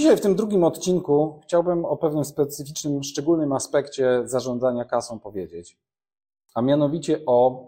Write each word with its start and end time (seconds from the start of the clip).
Dzisiaj 0.00 0.16
w 0.16 0.20
tym 0.20 0.34
drugim 0.34 0.64
odcinku 0.64 1.40
chciałbym 1.42 1.84
o 1.84 1.96
pewnym 1.96 2.24
specyficznym, 2.24 3.02
szczególnym 3.02 3.52
aspekcie 3.52 4.22
zarządzania 4.24 4.84
kasą 4.84 5.18
powiedzieć, 5.18 5.78
a 6.54 6.62
mianowicie 6.62 7.20
o, 7.26 7.66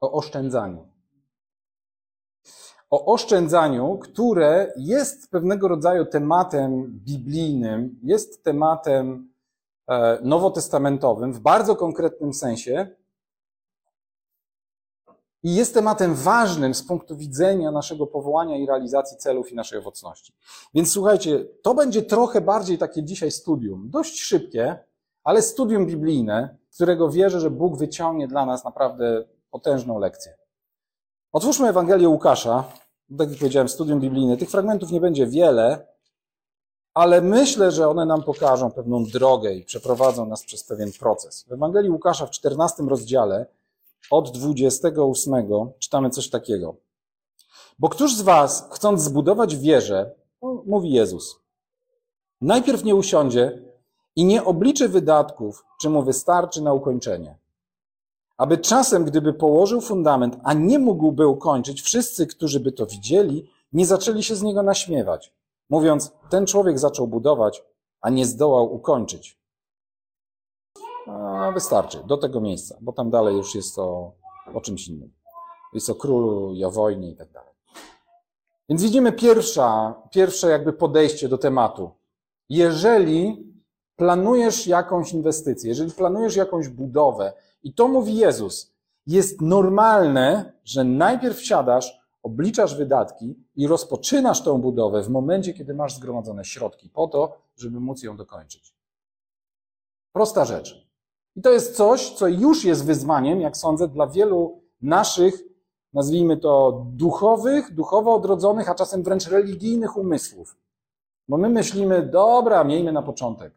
o 0.00 0.12
oszczędzaniu. 0.12 0.88
O 2.90 3.04
oszczędzaniu, 3.12 3.98
które 3.98 4.72
jest 4.76 5.30
pewnego 5.30 5.68
rodzaju 5.68 6.04
tematem 6.06 6.86
biblijnym, 6.86 8.00
jest 8.02 8.44
tematem 8.44 9.32
e, 9.88 10.18
nowotestamentowym 10.22 11.32
w 11.32 11.40
bardzo 11.40 11.76
konkretnym 11.76 12.34
sensie, 12.34 12.96
i 15.42 15.54
jest 15.54 15.74
tematem 15.74 16.14
ważnym 16.14 16.74
z 16.74 16.82
punktu 16.82 17.16
widzenia 17.16 17.70
naszego 17.70 18.06
powołania 18.06 18.56
i 18.56 18.66
realizacji 18.66 19.16
celów 19.16 19.52
i 19.52 19.54
naszej 19.54 19.78
owocności. 19.78 20.32
Więc 20.74 20.92
słuchajcie, 20.92 21.44
to 21.62 21.74
będzie 21.74 22.02
trochę 22.02 22.40
bardziej 22.40 22.78
takie 22.78 23.04
dzisiaj 23.04 23.30
studium, 23.30 23.90
dość 23.90 24.20
szybkie, 24.20 24.78
ale 25.24 25.42
studium 25.42 25.86
biblijne, 25.86 26.56
którego 26.74 27.10
wierzę, 27.10 27.40
że 27.40 27.50
Bóg 27.50 27.76
wyciągnie 27.76 28.28
dla 28.28 28.46
nas 28.46 28.64
naprawdę 28.64 29.24
potężną 29.50 29.98
lekcję. 29.98 30.34
Otwórzmy 31.32 31.68
Ewangelię 31.68 32.08
Łukasza. 32.08 32.64
Tak 33.18 33.30
jak 33.30 33.38
powiedziałem, 33.38 33.68
studium 33.68 34.00
biblijne. 34.00 34.36
Tych 34.36 34.50
fragmentów 34.50 34.90
nie 34.90 35.00
będzie 35.00 35.26
wiele, 35.26 35.86
ale 36.94 37.20
myślę, 37.20 37.70
że 37.70 37.88
one 37.88 38.06
nam 38.06 38.22
pokażą 38.22 38.70
pewną 38.70 39.04
drogę 39.04 39.54
i 39.54 39.64
przeprowadzą 39.64 40.26
nas 40.26 40.44
przez 40.44 40.64
pewien 40.64 40.92
proces. 40.92 41.44
W 41.48 41.52
Ewangelii 41.52 41.90
Łukasza 41.90 42.26
w 42.26 42.30
14 42.30 42.82
rozdziale 42.82 43.46
od 44.10 44.38
28 44.38 45.34
czytamy 45.78 46.10
coś 46.10 46.30
takiego. 46.30 46.76
Bo 47.78 47.88
któż 47.88 48.14
z 48.14 48.22
was, 48.22 48.68
chcąc 48.72 49.02
zbudować 49.02 49.56
wieżę, 49.56 50.14
no, 50.42 50.62
mówi 50.66 50.90
Jezus, 50.90 51.40
najpierw 52.40 52.84
nie 52.84 52.94
usiądzie 52.94 53.62
i 54.16 54.24
nie 54.24 54.44
obliczy 54.44 54.88
wydatków, 54.88 55.64
czy 55.80 55.90
mu 55.90 56.02
wystarczy 56.02 56.62
na 56.62 56.72
ukończenie. 56.72 57.38
Aby 58.36 58.58
czasem, 58.58 59.04
gdyby 59.04 59.32
położył 59.32 59.80
fundament, 59.80 60.36
a 60.44 60.52
nie 60.52 60.78
mógłby 60.78 61.26
ukończyć, 61.26 61.82
wszyscy, 61.82 62.26
którzy 62.26 62.60
by 62.60 62.72
to 62.72 62.86
widzieli, 62.86 63.50
nie 63.72 63.86
zaczęli 63.86 64.22
się 64.22 64.36
z 64.36 64.42
niego 64.42 64.62
naśmiewać, 64.62 65.34
mówiąc, 65.70 66.12
ten 66.30 66.46
człowiek 66.46 66.78
zaczął 66.78 67.06
budować, 67.06 67.62
a 68.00 68.10
nie 68.10 68.26
zdołał 68.26 68.74
ukończyć. 68.74 69.39
Wystarczy, 71.54 72.02
do 72.06 72.16
tego 72.16 72.40
miejsca, 72.40 72.76
bo 72.80 72.92
tam 72.92 73.10
dalej 73.10 73.36
już 73.36 73.54
jest 73.54 73.76
to 73.76 74.12
o 74.54 74.60
czymś 74.60 74.88
innym. 74.88 75.12
Jest 75.72 75.90
o 75.90 75.94
królu 75.94 76.54
i 76.54 76.64
o 76.64 76.70
wojnie 76.70 77.10
i 77.10 77.16
tak 77.16 77.32
dalej. 77.32 77.50
Więc 78.68 78.82
widzimy 78.82 79.12
pierwsza, 79.12 79.94
pierwsze 80.10 80.50
jakby 80.50 80.72
podejście 80.72 81.28
do 81.28 81.38
tematu. 81.38 81.90
Jeżeli 82.48 83.50
planujesz 83.96 84.66
jakąś 84.66 85.12
inwestycję, 85.12 85.68
jeżeli 85.68 85.92
planujesz 85.92 86.36
jakąś 86.36 86.68
budowę, 86.68 87.32
i 87.62 87.74
to 87.74 87.88
mówi 87.88 88.16
Jezus, 88.16 88.74
jest 89.06 89.40
normalne, 89.40 90.52
że 90.64 90.84
najpierw 90.84 91.42
siadasz, 91.42 92.00
obliczasz 92.22 92.76
wydatki 92.76 93.34
i 93.56 93.66
rozpoczynasz 93.66 94.44
tę 94.44 94.60
budowę 94.60 95.02
w 95.02 95.08
momencie, 95.08 95.54
kiedy 95.54 95.74
masz 95.74 95.94
zgromadzone 95.94 96.44
środki 96.44 96.88
po 96.88 97.08
to, 97.08 97.36
żeby 97.56 97.80
móc 97.80 98.02
ją 98.02 98.16
dokończyć. 98.16 98.74
Prosta 100.12 100.44
rzecz. 100.44 100.89
I 101.36 101.42
to 101.42 101.50
jest 101.50 101.76
coś, 101.76 102.10
co 102.10 102.28
już 102.28 102.64
jest 102.64 102.84
wyzwaniem, 102.84 103.40
jak 103.40 103.56
sądzę, 103.56 103.88
dla 103.88 104.06
wielu 104.06 104.62
naszych, 104.82 105.34
nazwijmy 105.92 106.36
to, 106.36 106.84
duchowych, 106.92 107.74
duchowo 107.74 108.14
odrodzonych, 108.14 108.68
a 108.68 108.74
czasem 108.74 109.02
wręcz 109.02 109.28
religijnych 109.28 109.96
umysłów. 109.96 110.56
Bo 111.28 111.36
my 111.36 111.48
myślimy, 111.48 112.02
dobra, 112.02 112.64
miejmy 112.64 112.92
na 112.92 113.02
początek. 113.02 113.52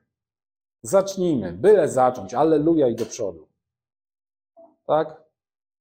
Zacznijmy, 0.82 1.54
byle 1.54 1.90
zacząć, 1.90 2.34
alleluja 2.34 2.88
i 2.88 2.96
do 2.96 3.06
przodu. 3.06 3.48
Tak? 4.86 5.24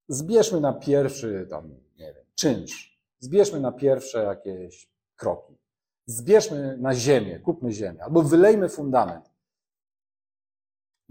Zbierzmy 0.08 0.60
na 0.60 0.72
pierwszy, 0.72 1.47
tam, 1.50 1.69
nie 1.98 2.14
wiem, 2.14 2.25
czynsz. 2.34 3.00
Zbierzmy 3.19 3.60
na 3.60 3.72
pierwsze 3.72 4.25
jakieś 4.25 4.88
kroki. 5.16 5.58
Zbierzmy 6.06 6.76
na 6.78 6.94
ziemię, 6.94 7.41
kupmy 7.41 7.72
ziemię, 7.72 8.04
albo 8.04 8.22
wylejmy 8.22 8.69
fundament. 8.69 9.31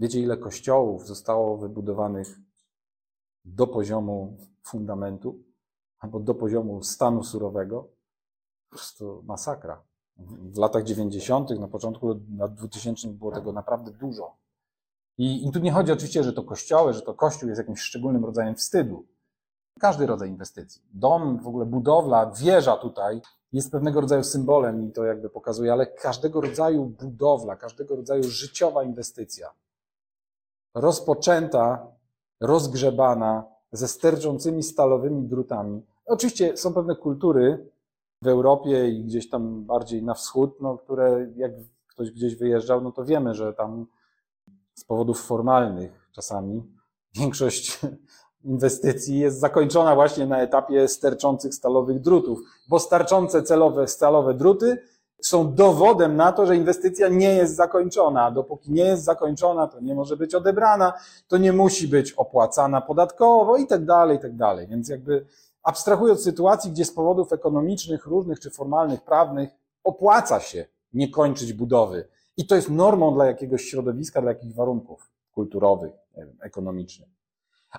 Wiecie, 0.02 0.20
ile 0.20 0.36
kościołów 0.36 1.06
zostało 1.06 1.58
wybudowanych 1.58 2.38
do 3.44 3.66
poziomu 3.66 4.36
fundamentu 4.62 5.38
albo 5.98 6.20
do 6.20 6.34
poziomu 6.34 6.82
stanu 6.82 7.24
surowego? 7.24 7.88
Po 8.70 8.76
prostu 8.76 9.22
masakra. 9.26 9.82
W 10.16 10.58
latach 10.58 10.82
90., 10.84 11.50
na 11.50 11.68
początku 11.68 12.20
lat 12.38 12.54
2000 12.54 13.08
było 13.08 13.32
tego 13.32 13.52
naprawdę 13.52 13.92
dużo. 13.92 14.36
I, 15.18 15.48
I 15.48 15.52
tu 15.52 15.58
nie 15.58 15.72
chodzi 15.72 15.92
oczywiście, 15.92 16.24
że 16.24 16.32
to 16.32 16.42
kościoły, 16.42 16.92
że 16.92 17.02
to 17.02 17.14
kościół 17.14 17.48
jest 17.48 17.58
jakimś 17.58 17.80
szczególnym 17.80 18.24
rodzajem 18.24 18.54
wstydu. 18.54 19.06
Każdy 19.80 20.06
rodzaj 20.06 20.28
inwestycji. 20.28 20.82
Dom, 20.94 21.38
w 21.38 21.46
ogóle 21.46 21.66
budowla, 21.66 22.30
wieża 22.30 22.76
tutaj 22.76 23.20
jest 23.52 23.72
pewnego 23.72 24.00
rodzaju 24.00 24.24
symbolem 24.24 24.82
i 24.82 24.92
to 24.92 25.04
jakby 25.04 25.30
pokazuje, 25.30 25.72
ale 25.72 25.86
każdego 25.86 26.40
rodzaju 26.40 26.84
budowla, 26.84 27.56
każdego 27.56 27.96
rodzaju 27.96 28.22
życiowa 28.24 28.84
inwestycja 28.84 29.54
rozpoczęta, 30.74 31.86
rozgrzebana, 32.40 33.44
ze 33.72 33.88
sterczącymi 33.88 34.62
stalowymi 34.62 35.28
drutami. 35.28 35.82
Oczywiście 36.06 36.56
są 36.56 36.74
pewne 36.74 36.96
kultury 36.96 37.70
w 38.22 38.26
Europie 38.26 38.88
i 38.88 39.04
gdzieś 39.04 39.30
tam 39.30 39.64
bardziej 39.64 40.02
na 40.02 40.14
wschód, 40.14 40.60
no, 40.60 40.78
które 40.78 41.32
jak 41.36 41.52
ktoś 41.86 42.10
gdzieś 42.10 42.36
wyjeżdżał, 42.36 42.80
no 42.80 42.92
to 42.92 43.04
wiemy, 43.04 43.34
że 43.34 43.52
tam 43.52 43.86
z 44.74 44.84
powodów 44.84 45.20
formalnych 45.20 46.08
czasami 46.12 46.62
większość 47.14 47.80
inwestycji 48.44 49.18
jest 49.18 49.40
zakończona 49.40 49.94
właśnie 49.94 50.26
na 50.26 50.42
etapie 50.42 50.88
sterczących 50.88 51.54
stalowych 51.54 52.00
drutów, 52.00 52.40
bo 52.68 52.78
starczące 52.78 53.42
celowe 53.42 53.88
stalowe 53.88 54.34
druty 54.34 54.78
są 55.22 55.54
dowodem 55.54 56.16
na 56.16 56.32
to, 56.32 56.46
że 56.46 56.56
inwestycja 56.56 57.08
nie 57.08 57.34
jest 57.34 57.56
zakończona. 57.56 58.30
Dopóki 58.30 58.72
nie 58.72 58.84
jest 58.84 59.04
zakończona, 59.04 59.66
to 59.66 59.80
nie 59.80 59.94
może 59.94 60.16
być 60.16 60.34
odebrana, 60.34 60.92
to 61.28 61.38
nie 61.38 61.52
musi 61.52 61.88
być 61.88 62.12
opłacana 62.12 62.80
podatkowo 62.80 63.56
i 63.56 63.66
tak 63.66 63.84
dalej, 63.84 64.16
i 64.16 64.20
tak 64.20 64.36
dalej. 64.36 64.66
Więc 64.66 64.88
jakby 64.88 65.26
abstrahując 65.62 66.20
od 66.20 66.24
sytuacji, 66.24 66.70
gdzie 66.70 66.84
z 66.84 66.92
powodów 66.92 67.32
ekonomicznych, 67.32 68.06
różnych 68.06 68.40
czy 68.40 68.50
formalnych, 68.50 69.04
prawnych 69.04 69.50
opłaca 69.84 70.40
się 70.40 70.66
nie 70.92 71.10
kończyć 71.10 71.52
budowy. 71.52 72.08
I 72.36 72.46
to 72.46 72.54
jest 72.54 72.70
normą 72.70 73.14
dla 73.14 73.26
jakiegoś 73.26 73.62
środowiska, 73.62 74.22
dla 74.22 74.30
jakichś 74.30 74.54
warunków 74.54 75.10
kulturowych, 75.32 75.92
wiem, 76.16 76.36
ekonomicznych. 76.40 77.08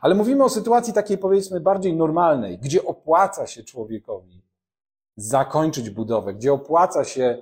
Ale 0.02 0.16
mówimy 0.16 0.44
o 0.44 0.50
sytuacji 0.50 0.94
takiej 0.94 1.18
powiedzmy 1.18 1.60
bardziej 1.60 1.96
normalnej, 1.96 2.58
gdzie 2.58 2.86
opłaca 2.86 3.48
się 3.48 3.64
człowiekowi 3.64 4.44
zakończyć 5.16 5.90
budowę, 5.90 6.34
gdzie 6.34 6.54
opłaca 6.54 7.04
się 7.04 7.42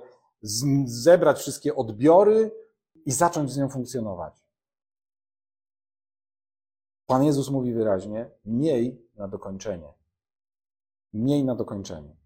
zebrać 0.84 1.38
wszystkie 1.38 1.76
odbiory 1.76 2.50
i 3.06 3.12
zacząć 3.12 3.52
z 3.52 3.56
nią 3.56 3.68
funkcjonować. 3.68 4.42
Pan 7.06 7.24
Jezus 7.24 7.50
mówi 7.50 7.74
wyraźnie: 7.74 8.30
miej 8.44 9.08
na 9.14 9.28
dokończenie. 9.28 9.92
Miej 11.12 11.44
na 11.44 11.54
dokończenie. 11.54 12.16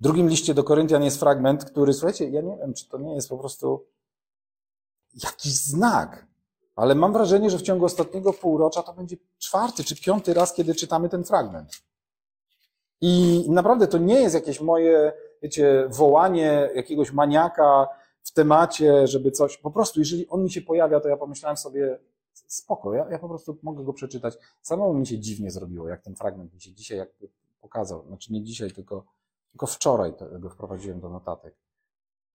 W 0.00 0.02
drugim 0.02 0.28
liście 0.28 0.54
do 0.54 0.64
Koryntian 0.64 1.02
jest 1.02 1.20
fragment, 1.20 1.64
który, 1.64 1.92
słuchajcie, 1.92 2.30
ja 2.30 2.40
nie 2.40 2.56
wiem, 2.56 2.74
czy 2.74 2.88
to 2.88 2.98
nie 2.98 3.14
jest 3.14 3.28
po 3.28 3.38
prostu 3.38 3.86
jakiś 5.24 5.54
znak, 5.54 6.26
ale 6.76 6.94
mam 6.94 7.12
wrażenie, 7.12 7.50
że 7.50 7.58
w 7.58 7.62
ciągu 7.62 7.84
ostatniego 7.84 8.32
półrocza 8.32 8.82
to 8.82 8.92
będzie 8.92 9.16
czwarty 9.38 9.84
czy 9.84 9.96
piąty 9.96 10.34
raz, 10.34 10.54
kiedy 10.54 10.74
czytamy 10.74 11.08
ten 11.08 11.24
fragment. 11.24 11.82
I 13.00 13.44
naprawdę 13.48 13.86
to 13.86 13.98
nie 13.98 14.20
jest 14.20 14.34
jakieś 14.34 14.60
moje, 14.60 15.12
wiecie, 15.42 15.88
wołanie 15.88 16.70
jakiegoś 16.74 17.12
maniaka 17.12 17.88
w 18.22 18.32
temacie, 18.32 19.06
żeby 19.06 19.30
coś. 19.30 19.56
Po 19.56 19.70
prostu, 19.70 20.00
jeżeli 20.00 20.28
on 20.28 20.42
mi 20.42 20.50
się 20.50 20.60
pojawia, 20.60 21.00
to 21.00 21.08
ja 21.08 21.16
pomyślałem 21.16 21.56
sobie, 21.56 21.98
spoko, 22.46 22.94
ja, 22.94 23.10
ja 23.10 23.18
po 23.18 23.28
prostu 23.28 23.58
mogę 23.62 23.84
go 23.84 23.92
przeczytać. 23.92 24.38
Samemu 24.62 24.94
mi 24.94 25.06
się 25.06 25.18
dziwnie 25.18 25.50
zrobiło, 25.50 25.88
jak 25.88 26.02
ten 26.02 26.16
fragment 26.16 26.54
mi 26.54 26.60
się 26.60 26.72
dzisiaj 26.72 26.98
jakby 26.98 27.28
pokazał. 27.60 28.04
Znaczy 28.06 28.32
nie 28.32 28.42
dzisiaj, 28.42 28.70
tylko, 28.70 29.04
tylko 29.50 29.66
wczoraj 29.66 30.12
go 30.38 30.50
wprowadziłem 30.50 31.00
do 31.00 31.08
notatek. 31.08 31.54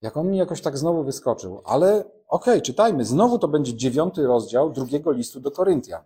Jak 0.02 0.18
on 0.18 0.32
mi 0.32 0.38
jakoś 0.38 0.62
tak 0.62 0.78
znowu 0.78 1.04
wyskoczył, 1.04 1.62
ale 1.66 2.00
okej, 2.00 2.14
okay, 2.28 2.62
czytajmy. 2.62 3.06
Znowu 3.06 3.40
to 3.40 3.48
będzie 3.48 3.74
dziewiąty 3.74 4.28
rozdział 4.28 4.70
drugiego 4.70 5.12
listu 5.12 5.40
do 5.40 5.52
Koryntian. 5.52 6.04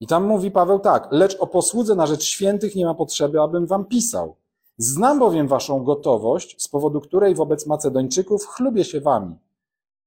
I 0.00 0.06
tam 0.06 0.24
mówi 0.24 0.50
Paweł 0.50 0.78
tak, 0.78 1.08
lecz 1.10 1.36
o 1.40 1.46
posłudze 1.46 1.94
na 1.94 2.06
rzecz 2.06 2.22
świętych 2.22 2.76
nie 2.76 2.84
ma 2.84 2.94
potrzeby, 2.94 3.40
abym 3.40 3.66
wam 3.66 3.84
pisał. 3.84 4.36
Znam 4.78 5.18
bowiem 5.18 5.48
waszą 5.48 5.84
gotowość, 5.84 6.62
z 6.62 6.68
powodu 6.68 7.00
której 7.00 7.34
wobec 7.34 7.66
Macedończyków 7.66 8.46
chlubię 8.46 8.84
się 8.84 9.00
wami. 9.00 9.38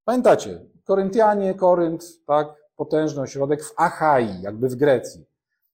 Pamiętacie, 0.05 0.65
Koryntianie, 0.83 1.53
Korynt, 1.53 2.25
tak, 2.25 2.47
potężny 2.75 3.21
ośrodek 3.21 3.63
w 3.63 3.73
Achai, 3.77 4.41
jakby 4.41 4.69
w 4.69 4.75
Grecji. 4.75 5.25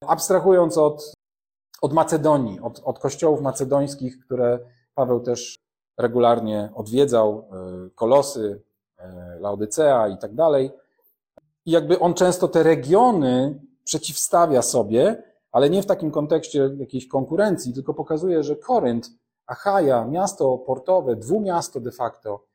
Abstrahując 0.08 0.78
od, 0.78 1.14
od 1.82 1.94
Macedonii, 1.94 2.60
od, 2.60 2.82
od 2.86 3.00
kościołów 3.00 3.42
macedońskich, 3.42 4.20
które 4.26 4.60
Paweł 4.96 5.20
też 5.20 5.60
regularnie 5.98 6.70
odwiedzał 6.76 7.48
e, 7.52 7.90
Kolosy, 7.96 8.62
e, 8.98 9.38
Laodycea 9.40 10.08
i 10.08 10.18
tak 10.18 10.36
dalej. 10.36 10.72
I 11.66 11.72
jakby 11.72 12.00
on 12.00 12.14
często 12.14 12.48
te 12.48 12.64
regiony 12.64 13.60
przeciwstawia 13.84 14.62
sobie, 14.62 15.24
ale 15.52 15.70
nie 15.70 15.84
w 15.84 15.86
takim 15.86 16.12
kontekście 16.12 16.70
jakiejś 16.78 17.08
konkurencji, 17.08 17.74
tylko 17.74 17.94
pokazuje, 17.94 18.44
że 18.44 18.56
Korynt, 18.56 19.10
Achaja, 19.48 20.06
miasto 20.06 20.58
portowe, 20.58 21.16
dwumiasto 21.16 21.80
de 21.80 21.92
facto, 21.92 22.46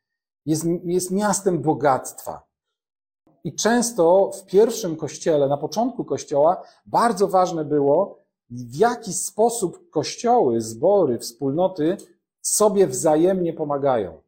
jest, 0.47 0.65
jest 0.85 1.11
miastem 1.11 1.63
bogactwa. 1.63 2.49
I 3.45 3.55
często 3.55 4.31
w 4.35 4.45
pierwszym 4.45 4.97
kościele, 4.97 5.49
na 5.49 5.57
początku 5.57 6.05
kościoła, 6.05 6.63
bardzo 6.87 7.29
ważne 7.29 7.65
było, 7.65 8.19
w 8.51 8.77
jaki 8.77 9.13
sposób 9.13 9.91
kościoły, 9.91 10.61
zbory, 10.61 11.19
wspólnoty 11.19 11.97
sobie 12.41 12.87
wzajemnie 12.87 13.53
pomagają. 13.53 14.21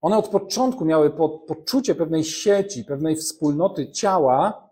One 0.00 0.16
od 0.16 0.28
początku 0.28 0.84
miały 0.84 1.10
poczucie 1.46 1.94
pewnej 1.94 2.24
sieci, 2.24 2.84
pewnej 2.84 3.16
wspólnoty 3.16 3.90
ciała 3.90 4.63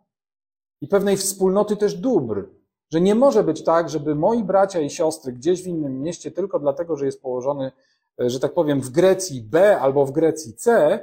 i 0.83 0.89
pewnej 0.89 1.17
wspólnoty 1.17 1.77
też 1.77 1.95
dóbr. 1.95 2.49
Że 2.93 3.01
nie 3.01 3.15
może 3.15 3.45
być 3.45 3.65
tak, 3.65 3.89
żeby 3.89 4.15
moi 4.15 4.45
bracia 4.45 4.81
i 4.81 4.91
siostry 4.91 5.33
gdzieś 5.33 5.63
w 5.63 5.67
innym 5.67 6.03
mieście 6.03 6.31
tylko 6.31 6.59
dlatego, 6.59 6.97
że 6.97 7.07
jest 7.07 7.23
położony, 7.23 7.73
e, 8.21 8.31
że 8.31 8.41
tak 8.41 8.55
powiem, 8.55 8.81
w 8.81 8.91
Grecji 8.91 9.43
B 9.43 9.81
albo 9.81 10.07
w 10.07 10.13
Grecji 10.13 10.55
C, 10.55 10.99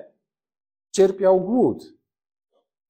cierpiał 0.92 1.42
głód. 1.42 1.94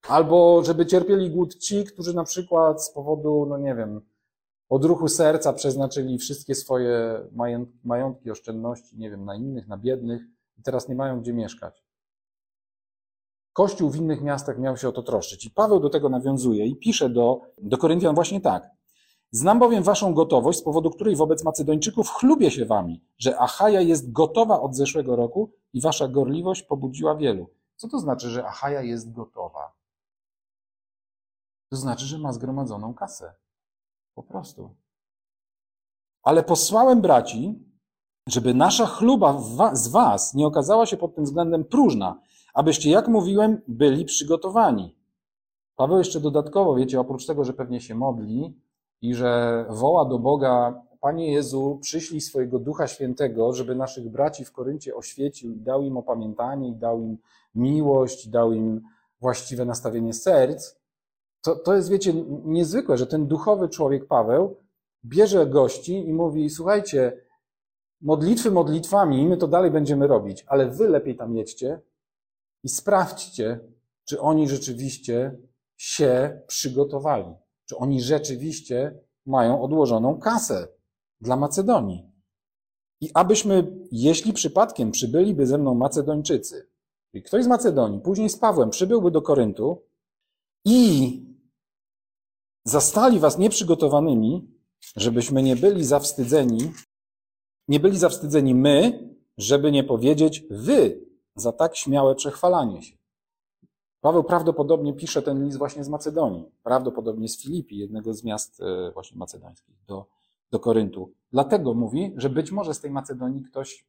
Albo 0.08 0.64
żeby 0.64 0.86
cierpieli 0.86 1.30
głód 1.30 1.56
ci, 1.56 1.84
którzy 1.84 2.14
na 2.14 2.24
przykład 2.24 2.86
z 2.86 2.92
powodu, 2.92 3.46
no 3.50 3.58
nie 3.58 3.76
wiem, 3.76 4.02
odruchu 4.70 5.08
serca 5.08 5.54
przeznaczyli 5.54 6.18
wszystkie 6.18 6.56
swoje 6.56 7.22
majątki, 7.84 8.32
oszczędności, 8.32 8.98
nie 8.98 9.10
wiem, 9.10 9.26
na 9.26 9.36
innych, 9.36 9.68
na 9.68 9.78
biednych 9.78 10.22
i 10.58 10.64
teraz 10.64 10.90
nie 10.90 10.96
mają 10.96 11.22
gdzie 11.22 11.34
mieszkać. 11.34 11.89
Kościół 13.54 13.90
w 13.90 13.96
innych 13.96 14.22
miastach 14.22 14.60
miał 14.60 14.78
się 14.78 14.90
o 14.90 14.92
to 14.92 15.04
troszczyć. 15.04 15.46
I 15.46 15.52
Paweł 15.52 15.80
do 15.80 15.90
tego 15.90 16.10
nawiązuje 16.10 16.66
i 16.66 16.76
pisze 16.76 17.10
do, 17.10 17.42
do 17.58 17.78
Koryntian 17.78 18.16
właśnie 18.16 18.42
tak. 18.42 18.70
Znam 19.32 19.60
bowiem 19.60 19.84
waszą 19.84 20.14
gotowość, 20.14 20.60
z 20.60 20.64
powodu 20.64 20.90
której 20.90 21.16
wobec 21.16 21.44
Macedończyków 21.44 22.10
chlubię 22.10 22.52
się 22.52 22.66
wami, 22.66 23.04
że 23.18 23.40
Achaja 23.40 23.82
jest 23.82 24.12
gotowa 24.12 24.62
od 24.62 24.76
zeszłego 24.76 25.16
roku 25.16 25.52
i 25.74 25.82
wasza 25.82 26.08
gorliwość 26.08 26.64
pobudziła 26.64 27.16
wielu. 27.16 27.48
Co 27.76 27.88
to 27.88 28.00
znaczy, 28.00 28.30
że 28.30 28.46
Achaja 28.46 28.82
jest 28.82 29.12
gotowa? 29.12 29.72
To 31.72 31.78
znaczy, 31.78 32.06
że 32.06 32.18
ma 32.18 32.34
zgromadzoną 32.34 32.94
kasę. 32.94 33.34
Po 34.16 34.24
prostu. 34.24 34.76
Ale 36.24 36.44
posłałem 36.44 37.02
braci, 37.02 37.66
żeby 38.28 38.54
nasza 38.54 38.86
chluba 38.86 39.42
z 39.74 39.88
was 39.88 40.34
nie 40.34 40.48
okazała 40.48 40.86
się 40.86 40.98
pod 40.98 41.16
tym 41.16 41.24
względem 41.24 41.66
próżna, 41.66 42.22
abyście, 42.54 42.90
jak 42.90 43.08
mówiłem, 43.08 43.62
byli 43.68 44.06
przygotowani. 44.06 44.96
Paweł 45.76 45.98
jeszcze 45.98 46.20
dodatkowo, 46.20 46.76
wiecie, 46.76 47.00
oprócz 47.00 47.26
tego, 47.26 47.44
że 47.44 47.54
pewnie 47.54 47.82
się 47.82 47.96
modli 47.96 48.54
i 49.02 49.16
że 49.16 49.66
woła 49.70 50.06
do 50.06 50.20
Boga, 50.20 50.82
Panie 51.02 51.34
Jezu, 51.34 51.80
przyślij 51.82 52.22
swojego 52.22 52.60
Ducha 52.60 52.88
Świętego, 52.88 53.54
żeby 53.54 53.76
naszych 53.76 54.10
braci 54.10 54.46
w 54.46 54.52
Koryncie 54.52 54.96
oświecił 54.96 55.52
i 55.52 55.60
dał 55.60 55.82
im 55.82 55.98
opamiętanie, 55.98 56.70
i 56.70 56.76
dał 56.76 57.02
im 57.02 57.18
miłość, 57.56 58.26
i 58.26 58.30
dał 58.30 58.52
im 58.52 58.82
właściwe 59.22 59.66
nastawienie 59.66 60.14
serc, 60.14 60.80
to, 61.42 61.56
to 61.56 61.74
jest, 61.76 61.90
wiecie, 61.90 62.14
niezwykłe, 62.46 62.98
że 62.98 63.08
ten 63.08 63.28
duchowy 63.28 63.70
człowiek 63.70 64.08
Paweł 64.08 64.56
bierze 65.06 65.48
gości 65.48 66.08
i 66.08 66.14
mówi: 66.14 66.50
Słuchajcie, 66.50 67.22
modlitwy 68.02 68.52
modlitwami, 68.52 69.28
my 69.28 69.38
to 69.38 69.48
dalej 69.48 69.72
będziemy 69.72 70.08
robić, 70.08 70.46
ale 70.48 70.70
wy 70.70 70.90
lepiej 70.90 71.16
tam 71.16 71.36
jedźcie 71.36 71.82
i 72.64 72.70
sprawdźcie, 72.70 73.60
czy 74.06 74.22
oni 74.22 74.50
rzeczywiście 74.50 75.38
się 75.78 76.42
przygotowali, 76.48 77.34
czy 77.66 77.78
oni 77.78 78.02
rzeczywiście 78.02 79.00
mają 79.26 79.62
odłożoną 79.62 80.20
kasę 80.20 80.68
dla 81.22 81.36
Macedonii. 81.36 82.12
I 83.02 83.10
abyśmy, 83.14 83.78
jeśli 83.92 84.34
przypadkiem 84.34 84.92
przybyliby 84.92 85.48
ze 85.48 85.58
mną 85.58 85.76
Macedończycy, 85.76 86.70
i 87.14 87.24
ktoś 87.24 87.44
z 87.44 87.48
Macedonii, 87.48 88.00
później 88.00 88.30
z 88.30 88.38
Pawłem 88.38 88.70
przybyłby 88.70 89.12
do 89.12 89.22
Koryntu 89.22 89.86
i 90.66 91.26
zastali 92.66 93.20
was 93.20 93.38
nieprzygotowanymi, 93.38 94.48
żebyśmy 94.96 95.44
nie 95.44 95.56
byli 95.56 95.86
zawstydzeni, 95.86 96.72
nie 97.68 97.80
byli 97.80 97.98
zawstydzeni 97.98 98.56
my, 98.56 99.10
żeby 99.38 99.72
nie 99.72 99.84
powiedzieć 99.84 100.44
wy 100.50 101.09
za 101.36 101.52
tak 101.52 101.76
śmiałe 101.76 102.16
przechwalanie 102.16 102.82
się. 102.82 102.98
Paweł 104.02 104.24
prawdopodobnie 104.24 104.94
pisze 104.94 105.22
ten 105.22 105.46
list 105.46 105.58
właśnie 105.58 105.84
z 105.84 105.90
Macedonii, 105.90 106.52
prawdopodobnie 106.64 107.28
z 107.28 107.42
Filipi, 107.42 107.78
jednego 107.78 108.14
z 108.14 108.24
miast 108.24 108.62
e, 108.62 108.92
właśnie 108.92 109.18
macedońskich, 109.18 109.76
do, 109.88 110.06
do 110.52 110.60
Koryntu. 110.60 111.12
Dlatego 111.32 111.74
mówi, 111.74 112.14
że 112.18 112.30
być 112.30 112.52
może 112.52 112.74
z 112.74 112.82
tej 112.82 112.92
Macedonii 112.92 113.44
ktoś 113.44 113.86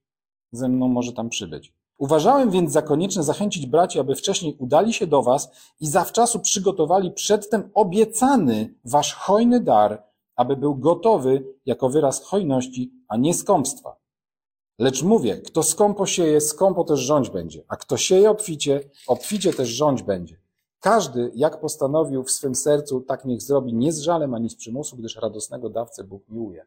ze 0.52 0.68
mną 0.68 0.88
może 0.88 1.12
tam 1.12 1.28
przybyć. 1.28 1.72
Uważałem 1.98 2.50
więc 2.50 2.72
za 2.72 2.82
konieczne 2.82 3.22
zachęcić 3.22 3.66
braci, 3.66 4.00
aby 4.00 4.14
wcześniej 4.14 4.56
udali 4.58 4.92
się 4.92 5.06
do 5.06 5.22
was 5.22 5.50
i 5.80 5.86
zawczasu 5.86 6.40
przygotowali 6.40 7.10
przedtem 7.10 7.70
obiecany 7.74 8.74
wasz 8.84 9.14
hojny 9.14 9.60
dar, 9.60 10.02
aby 10.36 10.56
był 10.56 10.74
gotowy 10.74 11.44
jako 11.66 11.88
wyraz 11.88 12.24
hojności, 12.24 12.92
a 13.08 13.16
nie 13.16 13.34
skąpstwa. 13.34 13.99
Lecz 14.80 15.02
mówię, 15.02 15.36
kto 15.36 15.62
skąpo 15.62 16.06
sieje, 16.06 16.40
skąpo 16.40 16.84
też 16.84 17.00
rządź 17.00 17.30
będzie, 17.30 17.62
a 17.68 17.76
kto 17.76 17.96
sieje 17.96 18.30
obficie, 18.30 18.80
obficie 19.06 19.52
też 19.52 19.68
rządź 19.68 20.02
będzie. 20.02 20.36
Każdy, 20.80 21.30
jak 21.34 21.60
postanowił 21.60 22.24
w 22.24 22.30
swym 22.30 22.54
sercu, 22.54 23.00
tak 23.00 23.24
niech 23.24 23.42
zrobi 23.42 23.74
nie 23.74 23.92
z 23.92 23.98
żalem 23.98 24.34
ani 24.34 24.50
z 24.50 24.56
przymusu, 24.56 24.96
gdyż 24.96 25.16
radosnego 25.16 25.70
dawcę 25.70 26.04
Bóg 26.04 26.22
miłuje. 26.28 26.66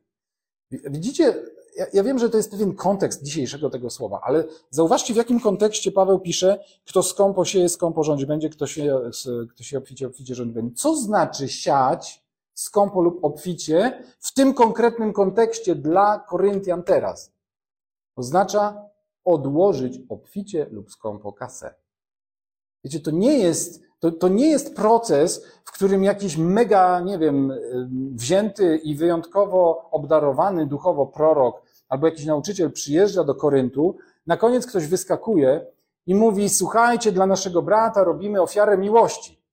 Widzicie, 0.72 1.36
ja, 1.78 1.86
ja, 1.94 2.04
wiem, 2.04 2.20
że 2.20 2.30
to 2.30 2.38
jest 2.38 2.52
pewien 2.52 2.76
kontekst 2.76 3.24
dzisiejszego 3.24 3.70
tego 3.70 3.90
słowa, 3.90 4.22
ale 4.24 4.44
zauważcie, 4.70 5.14
w 5.14 5.18
jakim 5.18 5.40
kontekście 5.40 5.92
Paweł 5.92 6.20
pisze, 6.20 6.64
kto 6.86 7.04
skąpo 7.04 7.46
sieje, 7.46 7.70
skąpo 7.70 8.04
rządzi 8.04 8.26
będzie, 8.26 8.50
kto 8.50 8.68
się, 8.68 9.02
kto 9.50 9.64
się 9.64 9.78
obficie, 9.78 10.08
obficie 10.08 10.36
rządzi 10.36 10.54
będzie. 10.54 10.76
Co 10.76 10.96
znaczy 10.96 11.48
siać 11.48 12.24
skąpo 12.54 13.02
lub 13.02 13.26
obficie 13.26 14.04
w 14.20 14.34
tym 14.34 14.54
konkretnym 14.54 15.14
kontekście 15.14 15.76
dla 15.76 16.20
Koryntian 16.20 16.84
teraz? 16.84 17.34
Oznacza 18.16 18.90
odłożyć 19.26 20.00
obficie 20.10 20.68
lub 20.72 20.92
skąpo 20.92 21.34
kasę. 21.34 21.76
Wiecie, 22.84 23.00
to 23.00 23.12
nie 23.12 23.38
jest 23.38 23.84
to, 24.04 24.12
to 24.12 24.28
nie 24.28 24.50
jest 24.50 24.76
proces, 24.76 25.46
w 25.66 25.72
którym 25.72 26.04
jakiś 26.04 26.38
mega, 26.38 27.00
nie 27.00 27.18
wiem, 27.18 27.54
wzięty 28.16 28.78
i 28.78 28.96
wyjątkowo 28.96 29.90
obdarowany 29.92 30.66
duchowo 30.66 31.08
prorok 31.08 31.62
albo 31.90 32.08
jakiś 32.08 32.26
nauczyciel 32.26 32.72
przyjeżdża 32.72 33.24
do 33.24 33.36
Koryntu, 33.36 33.98
na 34.28 34.38
koniec 34.38 34.68
ktoś 34.68 34.88
wyskakuje 34.88 35.66
i 36.06 36.16
mówi: 36.16 36.50
Słuchajcie, 36.50 37.12
dla 37.12 37.26
naszego 37.26 37.62
brata 37.62 38.04
robimy 38.04 38.42
ofiarę 38.42 38.78
miłości. 38.78 39.44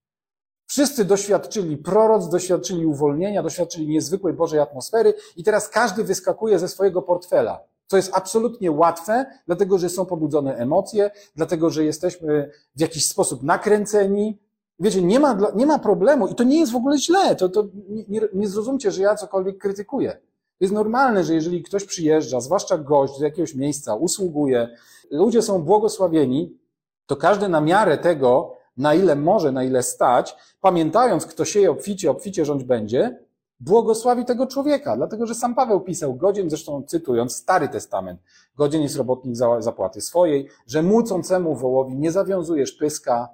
Wszyscy 0.66 1.04
doświadczyli 1.04 1.76
proroc, 1.76 2.28
doświadczyli 2.28 2.86
uwolnienia, 2.86 3.42
doświadczyli 3.42 3.88
niezwykłej 3.88 4.34
Bożej 4.34 4.60
atmosfery 4.60 5.14
i 5.36 5.44
teraz 5.44 5.68
każdy 5.68 6.04
wyskakuje 6.04 6.58
ze 6.58 6.68
swojego 6.68 7.02
portfela. 7.02 7.60
Co 7.90 7.96
jest 7.96 8.10
absolutnie 8.14 8.70
łatwe, 8.70 9.26
dlatego 9.46 9.78
że 9.78 9.88
są 9.88 10.06
pobudzone 10.06 10.56
emocje, 10.56 11.10
dlatego 11.36 11.70
że 11.70 11.84
jesteśmy 11.84 12.50
w 12.76 12.80
jakiś 12.80 13.06
sposób 13.08 13.42
nakręceni. 13.42 14.38
Wiecie, 14.80 15.02
nie 15.02 15.20
ma, 15.20 15.38
nie 15.54 15.66
ma 15.66 15.78
problemu 15.78 16.28
i 16.28 16.34
to 16.34 16.44
nie 16.44 16.60
jest 16.60 16.72
w 16.72 16.76
ogóle 16.76 16.98
źle. 16.98 17.36
To, 17.36 17.48
to 17.48 17.64
nie, 18.08 18.20
nie 18.34 18.48
zrozumcie, 18.48 18.90
że 18.90 19.02
ja 19.02 19.14
cokolwiek 19.14 19.58
krytykuję. 19.58 20.10
To 20.58 20.64
jest 20.64 20.74
normalne, 20.74 21.24
że 21.24 21.34
jeżeli 21.34 21.62
ktoś 21.62 21.84
przyjeżdża, 21.84 22.40
zwłaszcza 22.40 22.78
gość 22.78 23.18
do 23.18 23.24
jakiegoś 23.24 23.54
miejsca, 23.54 23.94
usługuje, 23.94 24.68
ludzie 25.10 25.42
są 25.42 25.62
błogosławieni, 25.62 26.58
to 27.06 27.16
każdy 27.16 27.48
na 27.48 27.60
miarę 27.60 27.98
tego, 27.98 28.56
na 28.76 28.94
ile 28.94 29.16
może, 29.16 29.52
na 29.52 29.64
ile 29.64 29.82
stać, 29.82 30.36
pamiętając, 30.60 31.26
kto 31.26 31.44
sieje 31.44 31.70
obficie, 31.70 32.10
obficie 32.10 32.44
rządź 32.44 32.64
będzie, 32.64 33.18
błogosławi 33.60 34.24
tego 34.24 34.46
człowieka, 34.46 34.96
dlatego 34.96 35.26
że 35.26 35.34
sam 35.34 35.54
Paweł 35.54 35.80
pisał, 35.80 36.14
godzien, 36.14 36.50
zresztą 36.50 36.82
cytując 36.82 37.36
Stary 37.36 37.68
Testament, 37.68 38.20
godzien 38.56 38.82
jest 38.82 38.96
robotnik 38.96 39.36
za 39.36 39.60
zapłaty 39.60 40.00
swojej, 40.00 40.48
że 40.66 40.82
mucącemu 40.82 41.56
wołowi 41.56 41.96
nie 41.96 42.12
zawiązujesz 42.12 42.72
pyska. 42.72 43.28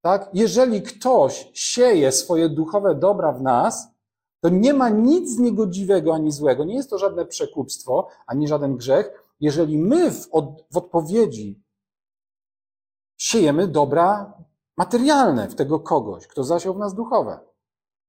Tak? 0.00 0.30
Jeżeli 0.34 0.82
ktoś 0.82 1.50
sieje 1.54 2.12
swoje 2.12 2.48
duchowe 2.48 2.94
dobra 2.94 3.32
w 3.32 3.42
nas, 3.42 3.88
to 4.40 4.48
nie 4.48 4.74
ma 4.74 4.88
nic 4.88 5.38
niegodziwego 5.38 6.14
ani 6.14 6.32
złego, 6.32 6.64
nie 6.64 6.74
jest 6.74 6.90
to 6.90 6.98
żadne 6.98 7.26
przekupstwo, 7.26 8.08
ani 8.26 8.48
żaden 8.48 8.76
grzech, 8.76 9.22
jeżeli 9.40 9.78
my 9.78 10.10
w, 10.10 10.28
od, 10.30 10.64
w 10.70 10.76
odpowiedzi 10.76 11.62
siejemy 13.16 13.68
dobra 13.68 14.32
materialne 14.76 15.48
w 15.48 15.54
tego 15.54 15.80
kogoś, 15.80 16.26
kto 16.26 16.44
zasiał 16.44 16.74
w 16.74 16.78
nas 16.78 16.94
duchowe. 16.94 17.38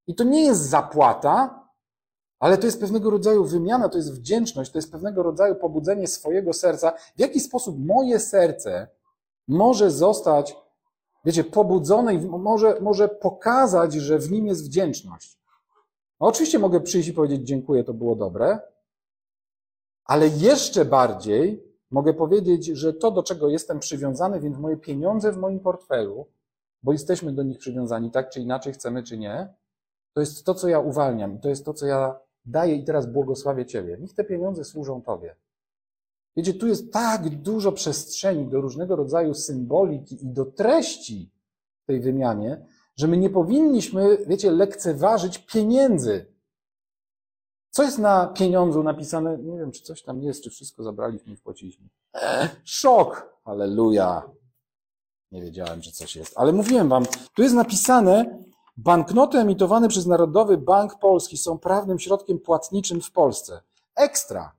I 0.07 0.15
to 0.15 0.23
nie 0.23 0.45
jest 0.45 0.61
zapłata, 0.61 1.67
Ale 2.39 2.57
to 2.57 2.65
jest 2.65 2.79
pewnego 2.79 3.09
rodzaju 3.09 3.45
wymiana, 3.45 3.89
to 3.89 3.97
jest 3.97 4.13
wdzięczność, 4.13 4.71
to 4.71 4.77
jest 4.77 4.91
pewnego 4.91 5.23
rodzaju 5.23 5.55
pobudzenie 5.55 6.07
swojego 6.07 6.53
serca. 6.53 6.91
W 6.91 7.19
jaki 7.19 7.39
sposób 7.39 7.85
moje 7.85 8.19
serce 8.19 8.87
może 9.47 9.91
zostać, 9.91 10.55
wiecie, 11.25 11.43
pobudzone 11.43 12.13
i 12.13 12.19
może, 12.19 12.77
może 12.81 13.09
pokazać, 13.09 13.93
że 13.93 14.19
w 14.19 14.31
nim 14.31 14.47
jest 14.47 14.65
wdzięczność. 14.65 15.39
No 16.19 16.27
oczywiście 16.27 16.59
mogę 16.59 16.81
przyjść 16.81 17.09
i 17.09 17.13
powiedzieć 17.13 17.47
dziękuję, 17.47 17.83
to 17.83 17.93
było 17.93 18.15
dobre, 18.15 18.59
ale 20.05 20.27
jeszcze 20.27 20.85
bardziej 20.85 21.63
mogę 21.91 22.13
powiedzieć, 22.13 22.65
że 22.65 22.93
to, 22.93 23.11
do 23.11 23.23
czego 23.23 23.49
jestem 23.49 23.79
przywiązany, 23.79 24.39
więc 24.39 24.57
moje 24.57 24.77
pieniądze 24.77 25.31
w 25.31 25.37
moim 25.37 25.59
portfelu, 25.59 26.27
bo 26.83 26.91
jesteśmy 26.91 27.31
do 27.31 27.43
nich 27.43 27.57
przywiązani, 27.57 28.11
tak 28.11 28.29
czy 28.29 28.39
inaczej, 28.39 28.73
chcemy 28.73 29.03
czy 29.03 29.17
nie, 29.17 29.53
to 30.17 30.21
jest 30.21 30.45
to, 30.45 30.53
co 30.53 30.67
ja 30.67 30.79
uwalniam, 30.79 31.39
to 31.39 31.49
jest 31.49 31.65
to, 31.65 31.73
co 31.73 31.85
ja 31.85 32.19
daję 32.45 32.75
i 32.75 32.83
teraz 32.83 33.05
błogosławię 33.05 33.65
Ciebie. 33.65 33.97
Niech 33.99 34.13
te 34.13 34.23
pieniądze 34.23 34.63
służą 34.63 35.01
Tobie. 35.01 35.35
Wiecie, 36.37 36.53
tu 36.53 36.67
jest 36.67 36.93
tak 36.93 37.29
dużo 37.29 37.71
przestrzeni 37.71 38.47
do 38.47 38.61
różnego 38.61 38.95
rodzaju 38.95 39.33
symboliki 39.33 40.23
i 40.25 40.27
do 40.27 40.45
treści 40.45 41.31
w 41.83 41.85
tej 41.85 41.99
wymianie, 41.99 42.65
że 42.95 43.07
my 43.07 43.17
nie 43.17 43.29
powinniśmy, 43.29 44.17
wiecie, 44.27 44.51
lekceważyć 44.51 45.37
pieniędzy. 45.37 46.25
Co 47.69 47.83
jest 47.83 47.99
na 47.99 48.27
pieniądzu 48.27 48.83
napisane? 48.83 49.37
Nie 49.37 49.57
wiem, 49.57 49.71
czy 49.71 49.83
coś 49.83 50.03
tam 50.03 50.21
jest, 50.21 50.43
czy 50.43 50.49
wszystko 50.49 50.83
zabraliśmy 50.83 51.33
i 51.33 51.35
wpłaciliśmy. 51.35 51.87
Eee, 52.13 52.49
szok! 52.63 53.39
Halleluja! 53.45 54.29
Nie 55.31 55.41
wiedziałem, 55.41 55.81
że 55.81 55.91
coś 55.91 56.15
jest. 56.15 56.33
Ale 56.35 56.53
mówiłem 56.53 56.89
wam, 56.89 57.05
tu 57.33 57.43
jest 57.43 57.55
napisane, 57.55 58.46
banknoty 58.77 59.37
emitowane 59.37 59.87
przez 59.87 60.05
Narodowy 60.05 60.57
Bank 60.57 60.99
Polski 60.99 61.37
są 61.37 61.57
prawnym 61.57 61.99
środkiem 61.99 62.39
płatniczym 62.39 63.01
w 63.01 63.11
Polsce. 63.11 63.61
Ekstra! 63.95 64.51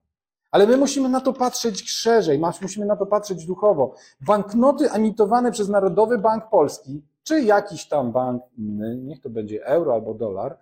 Ale 0.50 0.66
my 0.66 0.76
musimy 0.76 1.08
na 1.08 1.20
to 1.20 1.32
patrzeć 1.32 1.90
szerzej, 1.90 2.40
musimy 2.62 2.86
na 2.86 2.96
to 2.96 3.06
patrzeć 3.06 3.46
duchowo. 3.46 3.94
Banknoty 4.20 4.90
emitowane 4.90 5.52
przez 5.52 5.68
Narodowy 5.68 6.18
Bank 6.18 6.48
Polski, 6.50 7.02
czy 7.22 7.42
jakiś 7.42 7.88
tam 7.88 8.12
bank 8.12 8.42
inny, 8.58 8.96
niech 8.96 9.20
to 9.20 9.30
będzie 9.30 9.66
euro 9.66 9.94
albo 9.94 10.14
dolar, 10.14 10.58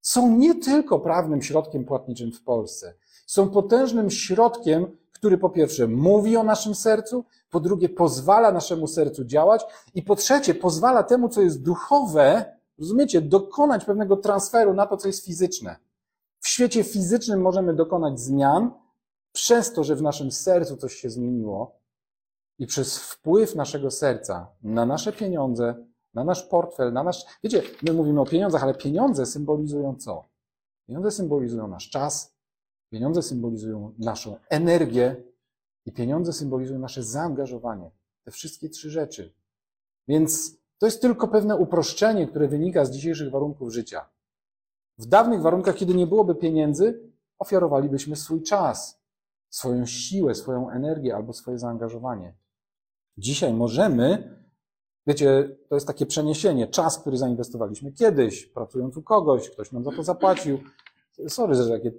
są 0.00 0.36
nie 0.36 0.54
tylko 0.54 0.98
prawnym 0.98 1.42
środkiem 1.42 1.84
płatniczym 1.84 2.32
w 2.32 2.42
Polsce. 2.42 2.94
Są 3.26 3.50
potężnym 3.50 4.10
środkiem, 4.10 4.86
który 5.12 5.38
po 5.38 5.50
pierwsze 5.50 5.86
mówi 5.86 6.36
o 6.36 6.42
naszym 6.42 6.74
sercu, 6.74 7.24
po 7.50 7.60
drugie 7.60 7.88
pozwala 7.88 8.52
naszemu 8.52 8.86
sercu 8.86 9.24
działać 9.24 9.64
i 9.94 10.02
po 10.02 10.16
trzecie 10.16 10.54
pozwala 10.54 11.02
temu, 11.02 11.28
co 11.28 11.42
jest 11.42 11.62
duchowe, 11.62 12.59
rozumiecie, 12.80 13.20
dokonać 13.20 13.84
pewnego 13.84 14.16
transferu 14.16 14.74
na 14.74 14.86
to, 14.86 14.96
co 14.96 15.08
jest 15.08 15.24
fizyczne. 15.24 15.76
W 16.40 16.48
świecie 16.48 16.84
fizycznym 16.84 17.40
możemy 17.40 17.74
dokonać 17.74 18.20
zmian 18.20 18.70
przez 19.32 19.72
to, 19.72 19.84
że 19.84 19.96
w 19.96 20.02
naszym 20.02 20.30
sercu 20.30 20.76
coś 20.76 20.94
się 20.94 21.10
zmieniło 21.10 21.80
i 22.58 22.66
przez 22.66 22.98
wpływ 22.98 23.54
naszego 23.54 23.90
serca 23.90 24.52
na 24.62 24.86
nasze 24.86 25.12
pieniądze, 25.12 25.86
na 26.14 26.24
nasz 26.24 26.42
portfel, 26.42 26.92
na 26.92 27.02
nasz. 27.02 27.24
Wiecie, 27.44 27.62
my 27.82 27.92
mówimy 27.92 28.20
o 28.20 28.26
pieniądzach, 28.26 28.62
ale 28.62 28.74
pieniądze 28.74 29.26
symbolizują 29.26 29.96
co? 29.96 30.28
Pieniądze 30.86 31.10
symbolizują 31.10 31.68
nasz 31.68 31.90
czas, 31.90 32.34
pieniądze 32.90 33.22
symbolizują 33.22 33.94
naszą 33.98 34.36
energię 34.48 35.24
i 35.86 35.92
pieniądze 35.92 36.32
symbolizują 36.32 36.78
nasze 36.78 37.02
zaangażowanie. 37.02 37.90
Te 38.24 38.30
wszystkie 38.30 38.68
trzy 38.68 38.90
rzeczy. 38.90 39.34
Więc 40.08 40.59
to 40.80 40.86
jest 40.86 41.02
tylko 41.02 41.28
pewne 41.28 41.56
uproszczenie, 41.56 42.26
które 42.26 42.48
wynika 42.48 42.84
z 42.84 42.90
dzisiejszych 42.90 43.30
warunków 43.30 43.72
życia. 43.72 44.08
W 44.98 45.06
dawnych 45.06 45.42
warunkach, 45.42 45.74
kiedy 45.74 45.94
nie 45.94 46.06
byłoby 46.06 46.34
pieniędzy, 46.34 47.12
ofiarowalibyśmy 47.38 48.16
swój 48.16 48.42
czas, 48.42 49.02
swoją 49.48 49.86
siłę, 49.86 50.34
swoją 50.34 50.70
energię 50.70 51.16
albo 51.16 51.32
swoje 51.32 51.58
zaangażowanie. 51.58 52.34
Dzisiaj 53.16 53.54
możemy 53.54 54.40
Wiecie, 55.06 55.56
to 55.68 55.74
jest 55.74 55.86
takie 55.86 56.06
przeniesienie. 56.06 56.68
Czas, 56.68 56.98
który 56.98 57.16
zainwestowaliśmy 57.16 57.92
kiedyś, 57.92 58.46
pracując 58.46 58.96
u 58.96 59.02
kogoś, 59.02 59.50
ktoś 59.50 59.72
nam 59.72 59.84
za 59.84 59.90
to 59.90 60.02
zapłacił. 60.02 60.58
Sorry, 61.28 61.54
że 61.54 61.68
takie 61.68 61.92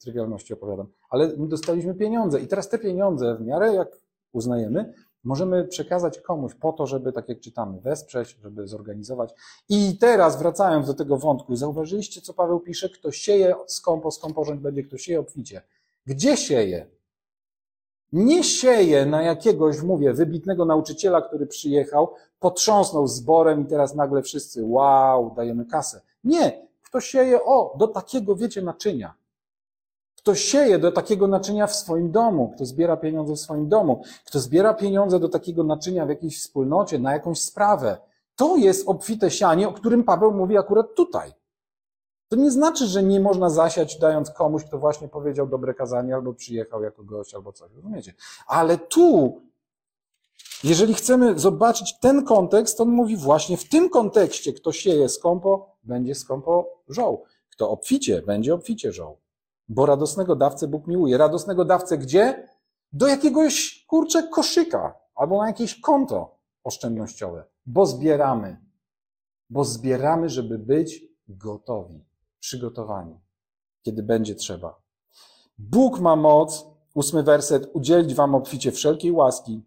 trywialności 0.00 0.54
opowiadam, 0.54 0.86
ale 1.10 1.36
my 1.36 1.48
dostaliśmy 1.48 1.94
pieniądze 1.94 2.40
i 2.40 2.46
teraz 2.46 2.68
te 2.68 2.78
pieniądze, 2.78 3.36
w 3.36 3.40
miarę 3.40 3.74
jak 3.74 3.88
uznajemy, 4.32 4.94
możemy 5.24 5.64
przekazać 5.64 6.20
komuś 6.20 6.54
po 6.54 6.72
to, 6.72 6.86
żeby, 6.86 7.12
tak 7.12 7.28
jak 7.28 7.40
czytamy, 7.40 7.80
wesprzeć, 7.80 8.36
żeby 8.42 8.68
zorganizować. 8.68 9.34
I 9.68 9.98
teraz 9.98 10.38
wracając 10.38 10.86
do 10.86 10.94
tego 10.94 11.16
wątku, 11.16 11.56
zauważyliście, 11.56 12.20
co 12.20 12.34
Paweł 12.34 12.60
pisze? 12.60 12.88
Kto 12.88 13.12
sieje 13.12 13.54
skąpo, 13.66 14.10
skąpo 14.10 14.44
rząd 14.44 14.60
będzie, 14.60 14.82
kto 14.82 14.98
sieje 14.98 15.20
obficie. 15.20 15.62
Gdzie 16.06 16.36
sieje? 16.36 16.86
Nie 18.12 18.44
sieje 18.44 19.06
na 19.06 19.22
jakiegoś, 19.22 19.82
mówię, 19.82 20.12
wybitnego 20.12 20.64
nauczyciela, 20.64 21.22
który 21.22 21.46
przyjechał, 21.46 22.14
potrząsnął 22.40 23.06
zborem 23.06 23.62
i 23.62 23.66
teraz 23.66 23.94
nagle 23.94 24.22
wszyscy, 24.22 24.64
wow, 24.64 25.34
dajemy 25.36 25.66
kasę. 25.66 26.00
Nie, 26.24 26.66
kto 26.82 27.00
sieje, 27.00 27.44
o, 27.44 27.74
do 27.78 27.88
takiego, 27.88 28.36
wiecie, 28.36 28.62
naczynia. 28.62 29.14
Kto 30.22 30.34
sieje 30.34 30.78
do 30.78 30.92
takiego 30.92 31.26
naczynia 31.26 31.66
w 31.66 31.76
swoim 31.76 32.10
domu, 32.10 32.52
kto 32.54 32.64
zbiera 32.64 32.96
pieniądze 32.96 33.34
w 33.34 33.40
swoim 33.40 33.68
domu, 33.68 34.02
kto 34.24 34.40
zbiera 34.40 34.74
pieniądze 34.74 35.20
do 35.20 35.28
takiego 35.28 35.64
naczynia 35.64 36.06
w 36.06 36.08
jakiejś 36.08 36.38
wspólnocie, 36.38 36.98
na 36.98 37.12
jakąś 37.12 37.40
sprawę. 37.40 37.98
To 38.36 38.56
jest 38.56 38.88
obfite 38.88 39.30
sianie, 39.30 39.68
o 39.68 39.72
którym 39.72 40.04
Paweł 40.04 40.32
mówi 40.32 40.58
akurat 40.58 40.94
tutaj. 40.94 41.32
To 42.28 42.36
nie 42.36 42.50
znaczy, 42.50 42.86
że 42.86 43.02
nie 43.02 43.20
można 43.20 43.50
zasiać, 43.50 43.98
dając 43.98 44.30
komuś, 44.30 44.64
kto 44.64 44.78
właśnie 44.78 45.08
powiedział 45.08 45.46
dobre 45.46 45.74
kazanie, 45.74 46.14
albo 46.14 46.34
przyjechał 46.34 46.82
jako 46.82 47.04
gość, 47.04 47.34
albo 47.34 47.52
coś. 47.52 47.72
Rozumiecie? 47.72 48.14
Ale 48.46 48.78
tu, 48.78 49.40
jeżeli 50.64 50.94
chcemy 50.94 51.38
zobaczyć 51.38 51.98
ten 52.00 52.24
kontekst, 52.24 52.80
on 52.80 52.88
mówi 52.88 53.16
właśnie 53.16 53.56
w 53.56 53.68
tym 53.68 53.90
kontekście, 53.90 54.52
kto 54.52 54.72
sieje 54.72 55.08
skąpo, 55.08 55.76
będzie 55.82 56.14
skąpo 56.14 56.82
żoł. 56.88 57.24
Kto 57.50 57.70
obficie, 57.70 58.22
będzie 58.22 58.54
obficie 58.54 58.92
żoł. 58.92 59.21
Bo 59.72 59.86
radosnego 59.86 60.36
dawcę 60.36 60.68
Bóg 60.68 60.86
miłuje. 60.86 61.18
Radosnego 61.18 61.64
dawcę 61.64 61.98
gdzie? 61.98 62.48
Do 62.92 63.06
jakiegoś, 63.06 63.84
kurczę, 63.88 64.28
koszyka, 64.28 64.94
albo 65.14 65.38
na 65.38 65.46
jakieś 65.46 65.80
konto 65.80 66.38
oszczędnościowe. 66.64 67.44
Bo 67.66 67.86
zbieramy. 67.86 68.56
Bo 69.50 69.64
zbieramy, 69.64 70.28
żeby 70.28 70.58
być 70.58 71.04
gotowi 71.28 72.04
przygotowani, 72.40 73.20
kiedy 73.82 74.02
będzie 74.02 74.34
trzeba. 74.34 74.82
Bóg 75.58 76.00
ma 76.00 76.16
moc, 76.16 76.66
ósmy 76.94 77.22
werset, 77.22 77.70
udzielić 77.72 78.14
wam 78.14 78.34
obficie 78.34 78.72
wszelkiej 78.72 79.12
łaski, 79.12 79.62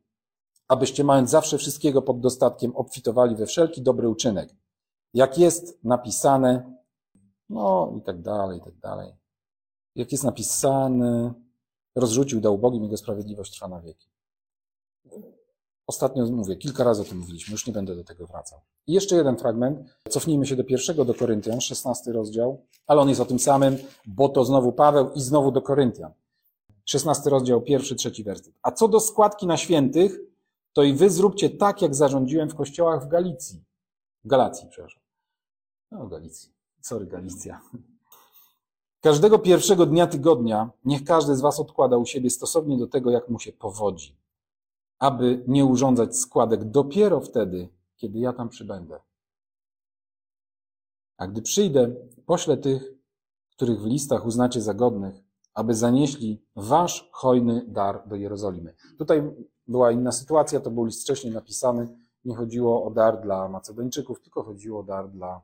abyście 0.67 1.03
mając 1.03 1.29
zawsze 1.29 1.57
wszystkiego 1.57 2.01
pod 2.01 2.19
dostatkiem, 2.19 2.75
obfitowali 2.75 3.35
we 3.35 3.45
wszelki 3.45 3.81
dobry 3.81 4.09
uczynek. 4.09 4.49
Jak 5.13 5.37
jest 5.37 5.83
napisane, 5.83 6.75
no 7.49 7.93
i 7.97 8.01
tak 8.01 8.21
dalej, 8.21 8.57
i 8.57 8.61
tak 8.61 8.77
dalej. 8.79 9.24
Jak 9.95 10.11
jest 10.11 10.23
napisane, 10.23 11.33
rozrzucił, 11.95 12.41
dał 12.41 12.55
ubogim, 12.55 12.83
Jego 12.83 12.97
sprawiedliwość 12.97 13.53
trwa 13.53 13.67
na 13.67 13.81
wieki. 13.81 14.07
Ostatnio 15.87 16.25
mówię, 16.25 16.55
kilka 16.55 16.83
razy 16.83 17.01
o 17.01 17.05
tym 17.05 17.17
mówiliśmy, 17.17 17.51
już 17.51 17.67
nie 17.67 17.73
będę 17.73 17.95
do 17.95 18.03
tego 18.03 18.27
wracał. 18.27 18.59
I 18.87 18.93
jeszcze 18.93 19.15
jeden 19.15 19.37
fragment. 19.37 19.79
Cofnijmy 20.09 20.45
się 20.45 20.55
do 20.55 20.63
pierwszego 20.63 21.05
do 21.05 21.13
Koryntian, 21.13 21.61
16 21.61 22.11
rozdział, 22.11 22.65
ale 22.87 23.01
on 23.01 23.09
jest 23.09 23.21
o 23.21 23.25
tym 23.25 23.39
samym, 23.39 23.77
bo 24.05 24.29
to 24.29 24.45
znowu 24.45 24.71
Paweł 24.71 25.11
i 25.11 25.21
znowu 25.21 25.51
do 25.51 25.61
Koryntian. 25.61 26.11
16 26.85 27.29
rozdział, 27.29 27.61
pierwszy, 27.61 27.95
trzeci 27.95 28.23
werset. 28.23 28.53
A 28.61 28.71
co 28.71 28.87
do 28.87 28.99
składki 28.99 29.47
na 29.47 29.57
świętych, 29.57 30.19
to 30.73 30.83
i 30.83 30.93
wy 30.93 31.09
zróbcie 31.09 31.49
tak, 31.49 31.81
jak 31.81 31.95
zarządziłem 31.95 32.49
w 32.49 32.55
kościołach 32.55 33.05
w 33.05 33.07
Galicji. 33.07 33.63
W 34.23 34.27
Galacji, 34.27 34.67
przepraszam. 34.69 35.01
No, 35.91 36.07
Galicji. 36.07 36.49
Sorry, 36.81 37.05
Galicja. 37.05 37.61
Każdego 39.05 39.39
pierwszego 39.39 39.85
dnia 39.85 40.07
tygodnia 40.07 40.69
niech 40.85 41.03
każdy 41.03 41.35
z 41.35 41.41
was 41.41 41.59
odkłada 41.59 41.97
u 41.97 42.05
siebie 42.05 42.29
stosownie 42.29 42.77
do 42.77 42.87
tego, 42.87 43.11
jak 43.11 43.29
mu 43.29 43.39
się 43.39 43.51
powodzi 43.51 44.17
aby 44.99 45.43
nie 45.47 45.65
urządzać 45.65 46.17
składek 46.17 46.63
dopiero 46.63 47.21
wtedy, 47.21 47.69
kiedy 47.95 48.19
ja 48.19 48.33
tam 48.33 48.49
przybędę. 48.49 48.99
A 51.17 51.27
gdy 51.27 51.41
przyjdę, 51.41 51.95
poślę 52.25 52.57
tych, 52.57 52.93
których 53.51 53.81
w 53.81 53.85
listach 53.85 54.25
uznacie 54.25 54.61
za 54.61 54.73
godnych, 54.73 55.23
aby 55.53 55.73
zanieśli 55.73 56.45
wasz 56.55 57.09
hojny 57.11 57.65
dar 57.67 58.07
do 58.07 58.15
Jerozolimy. 58.15 58.75
Tutaj 58.97 59.31
była 59.67 59.91
inna 59.91 60.11
sytuacja, 60.11 60.59
to 60.59 60.71
był 60.71 60.85
list 60.85 61.01
wcześniej 61.01 61.33
napisany. 61.33 61.97
Nie 62.25 62.35
chodziło 62.35 62.85
o 62.85 62.91
dar 62.91 63.21
dla 63.21 63.49
Macedończyków, 63.49 64.21
tylko 64.21 64.43
chodziło 64.43 64.79
o 64.79 64.83
dar 64.83 65.09
dla 65.09 65.41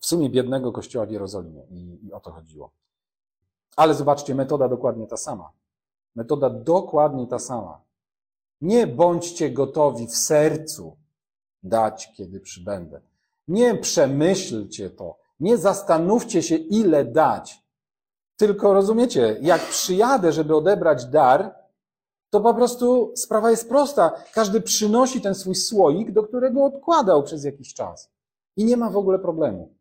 w 0.00 0.06
sumie 0.06 0.30
biednego 0.30 0.72
kościoła 0.72 1.06
w 1.06 1.10
Jerozolimie. 1.10 1.62
I, 1.70 2.06
i 2.06 2.12
o 2.12 2.20
to 2.20 2.30
chodziło. 2.30 2.70
Ale 3.76 3.94
zobaczcie, 3.94 4.34
metoda 4.34 4.68
dokładnie 4.68 5.06
ta 5.06 5.16
sama. 5.16 5.50
Metoda 6.14 6.50
dokładnie 6.50 7.26
ta 7.26 7.38
sama. 7.38 7.80
Nie 8.60 8.86
bądźcie 8.86 9.50
gotowi 9.50 10.06
w 10.06 10.16
sercu 10.16 10.96
dać, 11.62 12.12
kiedy 12.16 12.40
przybędę. 12.40 13.00
Nie 13.48 13.74
przemyślcie 13.74 14.90
to. 14.90 15.16
Nie 15.40 15.58
zastanówcie 15.58 16.42
się, 16.42 16.56
ile 16.56 17.04
dać. 17.04 17.62
Tylko 18.36 18.74
rozumiecie, 18.74 19.36
jak 19.40 19.60
przyjadę, 19.60 20.32
żeby 20.32 20.56
odebrać 20.56 21.06
dar, 21.06 21.54
to 22.30 22.40
po 22.40 22.54
prostu 22.54 23.12
sprawa 23.16 23.50
jest 23.50 23.68
prosta. 23.68 24.12
Każdy 24.34 24.60
przynosi 24.60 25.20
ten 25.20 25.34
swój 25.34 25.54
słoik, 25.54 26.12
do 26.12 26.22
którego 26.22 26.64
odkładał 26.64 27.22
przez 27.22 27.44
jakiś 27.44 27.74
czas. 27.74 28.10
I 28.56 28.64
nie 28.64 28.76
ma 28.76 28.90
w 28.90 28.96
ogóle 28.96 29.18
problemu. 29.18 29.77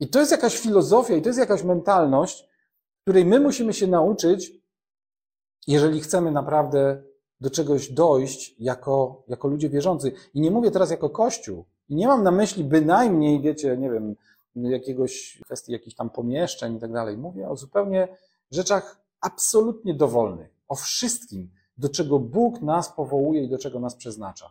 I 0.00 0.08
to 0.08 0.20
jest 0.20 0.32
jakaś 0.32 0.58
filozofia, 0.58 1.16
i 1.16 1.22
to 1.22 1.28
jest 1.28 1.38
jakaś 1.38 1.62
mentalność, 1.62 2.48
której 3.02 3.24
my 3.24 3.40
musimy 3.40 3.72
się 3.72 3.86
nauczyć, 3.86 4.52
jeżeli 5.66 6.00
chcemy 6.00 6.30
naprawdę 6.30 7.02
do 7.40 7.50
czegoś 7.50 7.88
dojść 7.88 8.54
jako, 8.58 9.22
jako 9.28 9.48
ludzie 9.48 9.68
wierzący. 9.68 10.12
I 10.34 10.40
nie 10.40 10.50
mówię 10.50 10.70
teraz 10.70 10.90
jako 10.90 11.10
Kościół. 11.10 11.64
I 11.88 11.94
nie 11.94 12.06
mam 12.06 12.22
na 12.22 12.30
myśli 12.30 12.64
bynajmniej, 12.64 13.40
wiecie, 13.40 13.76
nie 13.76 13.90
wiem, 13.90 14.16
jakiegoś 14.56 15.40
kwestii 15.44 15.72
jakichś 15.72 15.96
tam 15.96 16.10
pomieszczeń 16.10 16.76
i 16.76 16.80
tak 16.80 16.92
dalej. 16.92 17.16
Mówię 17.16 17.48
o 17.48 17.56
zupełnie 17.56 18.08
rzeczach 18.50 19.00
absolutnie 19.20 19.94
dowolnych. 19.94 20.50
O 20.68 20.74
wszystkim, 20.74 21.50
do 21.78 21.88
czego 21.88 22.18
Bóg 22.18 22.60
nas 22.60 22.92
powołuje 22.92 23.44
i 23.44 23.48
do 23.48 23.58
czego 23.58 23.80
nas 23.80 23.96
przeznacza. 23.96 24.50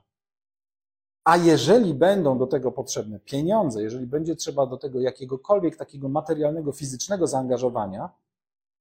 A 1.23 1.37
jeżeli 1.37 1.93
będą 1.93 2.37
do 2.37 2.47
tego 2.47 2.71
potrzebne 2.71 3.19
pieniądze, 3.19 3.83
jeżeli 3.83 4.07
będzie 4.07 4.35
trzeba 4.35 4.65
do 4.65 4.77
tego 4.77 4.99
jakiegokolwiek 4.99 5.75
takiego 5.75 6.09
materialnego, 6.09 6.71
fizycznego 6.71 7.27
zaangażowania, 7.27 8.09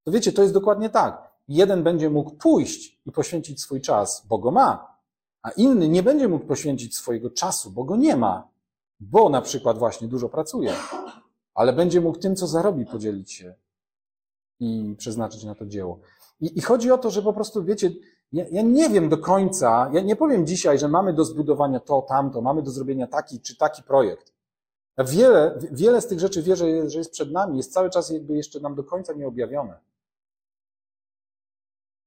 to 0.05 0.13
wiecie, 0.13 0.33
to 0.33 0.43
jest 0.43 0.55
dokładnie 0.55 0.91
tak. 0.91 1.33
Jeden 1.49 1.83
będzie 1.83 2.11
mógł 2.11 2.31
pójść 2.31 3.01
i 3.07 3.13
poświęcić 3.13 3.61
swój 3.61 3.81
czas, 3.81 4.27
bo 4.29 4.39
go 4.39 4.51
ma, 4.51 4.97
a 5.43 5.51
inny 5.51 5.89
nie 5.89 6.03
będzie 6.03 6.29
mógł 6.29 6.47
poświęcić 6.47 6.97
swojego 6.97 7.31
czasu, 7.31 7.71
bo 7.71 7.85
go 7.85 7.97
nie 7.97 8.17
ma, 8.17 8.49
bo 9.01 9.29
na 9.29 9.43
przykład 9.43 9.79
właśnie 9.79 10.09
dużo 10.09 10.29
pracuje, 10.29 10.73
ale 11.55 11.73
będzie 11.73 12.01
mógł 12.01 12.19
tym, 12.19 12.37
co 12.37 12.47
zarobi, 12.47 12.87
podzielić 12.87 13.33
się 13.33 13.55
i 14.61 14.95
przeznaczyć 14.99 15.45
na 15.45 15.55
to 15.55 15.67
dzieło. 15.67 16.01
I, 16.41 16.59
i 16.59 16.61
chodzi 16.61 16.91
o 16.91 16.99
to, 16.99 17.11
że 17.11 17.23
po 17.23 17.33
prostu, 17.33 17.65
wiecie, 17.65 17.91
ja, 18.33 18.45
ja, 18.51 18.63
nie 18.63 18.89
wiem 18.89 19.09
do 19.09 19.19
końca, 19.19 19.91
ja 19.93 20.01
nie 20.01 20.17
powiem 20.17 20.47
dzisiaj, 20.47 20.79
że 20.79 20.89
mamy 20.89 21.13
do 21.13 21.25
zbudowania 21.25 21.81
to, 21.81 22.03
tamto, 22.03 22.41
mamy 22.41 22.63
do 22.63 22.71
zrobienia 22.71 23.07
taki 23.07 23.41
czy 23.41 23.57
taki 23.57 23.83
projekt. 23.83 24.33
Ja 24.97 25.05
wiele, 25.05 25.59
wiele 25.73 26.01
z 26.01 26.07
tych 26.07 26.21
rzeczy 26.21 26.43
wierzę, 26.43 26.91
że 26.91 26.99
jest 26.99 27.11
przed 27.13 27.33
nami, 27.33 27.57
jest 27.57 27.73
cały 27.73 27.91
czas 27.91 28.11
jakby 28.11 28.37
jeszcze 28.37 28.61
nam 28.61 28.75
do 28.75 28.85
końca 28.85 29.13
nie 29.13 29.29
objawione. 29.29 29.81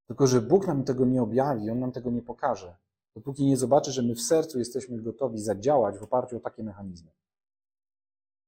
Tylko, 0.07 0.27
że 0.27 0.41
Bóg 0.41 0.67
nam 0.67 0.83
tego 0.83 1.05
nie 1.05 1.23
objawi, 1.23 1.69
On 1.69 1.79
nam 1.79 1.91
tego 1.91 2.11
nie 2.11 2.21
pokaże, 2.21 2.75
dopóki 3.15 3.45
nie 3.45 3.57
zobaczy, 3.57 3.91
że 3.91 4.01
my 4.01 4.15
w 4.15 4.21
sercu 4.21 4.59
jesteśmy 4.59 5.01
gotowi 5.01 5.39
zadziałać 5.39 5.97
w 5.97 6.03
oparciu 6.03 6.37
o 6.37 6.39
takie 6.39 6.63
mechanizmy. 6.63 7.11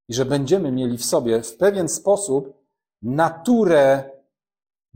I 0.08 0.14
że 0.14 0.24
będziemy 0.24 0.72
mieli 0.72 0.98
w 0.98 1.04
sobie 1.04 1.42
w 1.42 1.56
pewien 1.56 1.88
sposób 1.88 2.54
naturę 3.02 4.10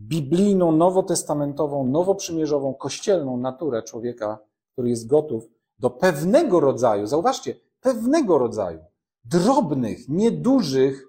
biblijną, 0.09 0.73
nowotestamentową, 0.73 1.87
nowoprzymierzową, 1.87 2.75
kościelną 2.75 3.37
naturę 3.37 3.83
człowieka, 3.83 4.39
który 4.73 4.89
jest 4.89 5.07
gotów 5.07 5.49
do 5.79 5.91
pewnego 5.91 6.61
rodzaju, 6.61 7.07
zauważcie, 7.07 7.55
pewnego 7.81 8.39
rodzaju, 8.39 8.81
drobnych, 9.25 10.09
niedużych 10.09 11.09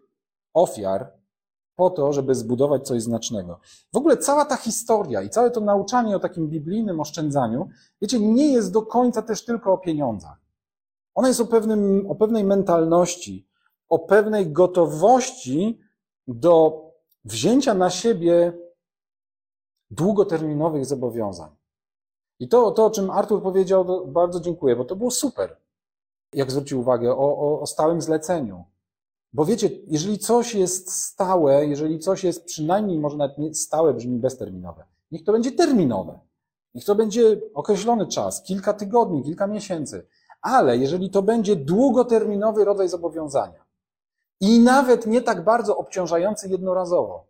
ofiar 0.54 1.14
po 1.76 1.90
to, 1.90 2.14
żeby 2.14 2.36
zbudować 2.36 2.88
coś 2.88 3.02
znacznego. 3.02 3.60
W 3.94 3.98
ogóle 3.98 4.18
cała 4.18 4.46
ta 4.46 4.56
historia 4.56 5.22
i 5.22 5.30
całe 5.30 5.52
to 5.52 5.62
nauczanie 5.62 6.16
o 6.16 6.20
takim 6.20 6.48
biblijnym 6.48 7.00
oszczędzaniu, 7.00 7.70
wiecie, 8.02 8.20
nie 8.20 8.54
jest 8.54 8.72
do 8.72 8.82
końca 8.82 9.22
też 9.22 9.46
tylko 9.46 9.74
o 9.74 9.78
pieniądzach. 9.78 10.42
Ona 11.16 11.28
jest 11.28 11.40
o, 11.40 11.46
pewnym, 11.46 12.06
o 12.10 12.16
pewnej 12.16 12.44
mentalności, 12.44 13.48
o 13.90 14.00
pewnej 14.00 14.52
gotowości 14.52 15.80
do 16.28 16.84
wzięcia 17.26 17.74
na 17.74 17.90
siebie 17.90 18.63
długoterminowych 19.94 20.86
zobowiązań. 20.86 21.50
I 22.40 22.48
to, 22.48 22.72
to 22.72 22.86
o 22.86 22.90
czym 22.90 23.12
Artur 23.12 23.44
powiedział, 23.44 24.08
bardzo 24.08 24.40
dziękuję, 24.40 24.76
bo 24.76 24.86
to 24.86 24.96
było 24.96 25.12
super. 25.12 25.58
Jak 26.34 26.52
zwrócił 26.52 26.80
uwagę 26.80 27.12
o, 27.12 27.38
o, 27.38 27.62
o 27.62 27.66
stałym 27.68 28.02
zleceniu. 28.02 28.64
Bo 29.34 29.46
wiecie, 29.46 29.70
jeżeli 29.88 30.20
coś 30.20 30.56
jest 30.56 30.92
stałe, 30.92 31.66
jeżeli 31.66 32.00
coś 32.00 32.24
jest 32.24 32.46
przynajmniej, 32.46 33.00
może 33.00 33.18
nawet 33.18 33.38
nie 33.38 33.54
stałe 33.54 33.94
brzmi 33.94 34.20
bezterminowe, 34.20 34.86
niech 35.12 35.24
to 35.24 35.32
będzie 35.32 35.52
terminowe. 35.52 36.20
Niech 36.74 36.86
to 36.86 36.96
będzie 36.96 37.42
określony 37.54 38.08
czas, 38.08 38.44
kilka 38.44 38.74
tygodni, 38.74 39.24
kilka 39.24 39.48
miesięcy. 39.48 40.08
Ale 40.42 40.78
jeżeli 40.78 41.10
to 41.10 41.22
będzie 41.22 41.56
długoterminowy 41.56 42.66
rodzaj 42.66 42.90
zobowiązania 42.90 43.66
i 44.40 44.60
nawet 44.60 45.08
nie 45.08 45.22
tak 45.22 45.44
bardzo 45.44 45.78
obciążający 45.78 46.50
jednorazowo, 46.50 47.26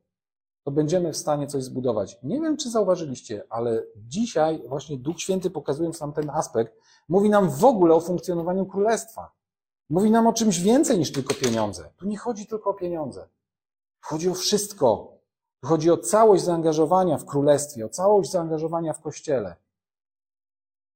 to 0.63 0.71
będziemy 0.71 1.13
w 1.13 1.17
stanie 1.17 1.47
coś 1.47 1.63
zbudować. 1.63 2.19
Nie 2.23 2.41
wiem, 2.41 2.57
czy 2.57 2.69
zauważyliście, 2.69 3.43
ale 3.49 3.83
dzisiaj 3.95 4.63
właśnie 4.67 4.97
Duch 4.97 5.19
Święty, 5.19 5.49
pokazując 5.49 6.01
nam 6.01 6.13
ten 6.13 6.29
aspekt, 6.29 6.77
mówi 7.09 7.29
nam 7.29 7.49
w 7.49 7.65
ogóle 7.65 7.95
o 7.95 8.01
funkcjonowaniu 8.01 8.65
królestwa. 8.65 9.31
Mówi 9.89 10.11
nam 10.11 10.27
o 10.27 10.33
czymś 10.33 10.59
więcej 10.59 10.99
niż 10.99 11.11
tylko 11.11 11.33
pieniądze. 11.33 11.89
Tu 11.97 12.07
nie 12.07 12.17
chodzi 12.17 12.47
tylko 12.47 12.69
o 12.69 12.73
pieniądze. 12.73 13.27
Chodzi 14.01 14.29
o 14.29 14.33
wszystko. 14.33 15.17
Chodzi 15.63 15.91
o 15.91 15.97
całość 15.97 16.43
zaangażowania 16.43 17.17
w 17.17 17.25
królestwie, 17.25 17.85
o 17.85 17.89
całość 17.89 18.31
zaangażowania 18.31 18.93
w 18.93 19.01
kościele. 19.01 19.55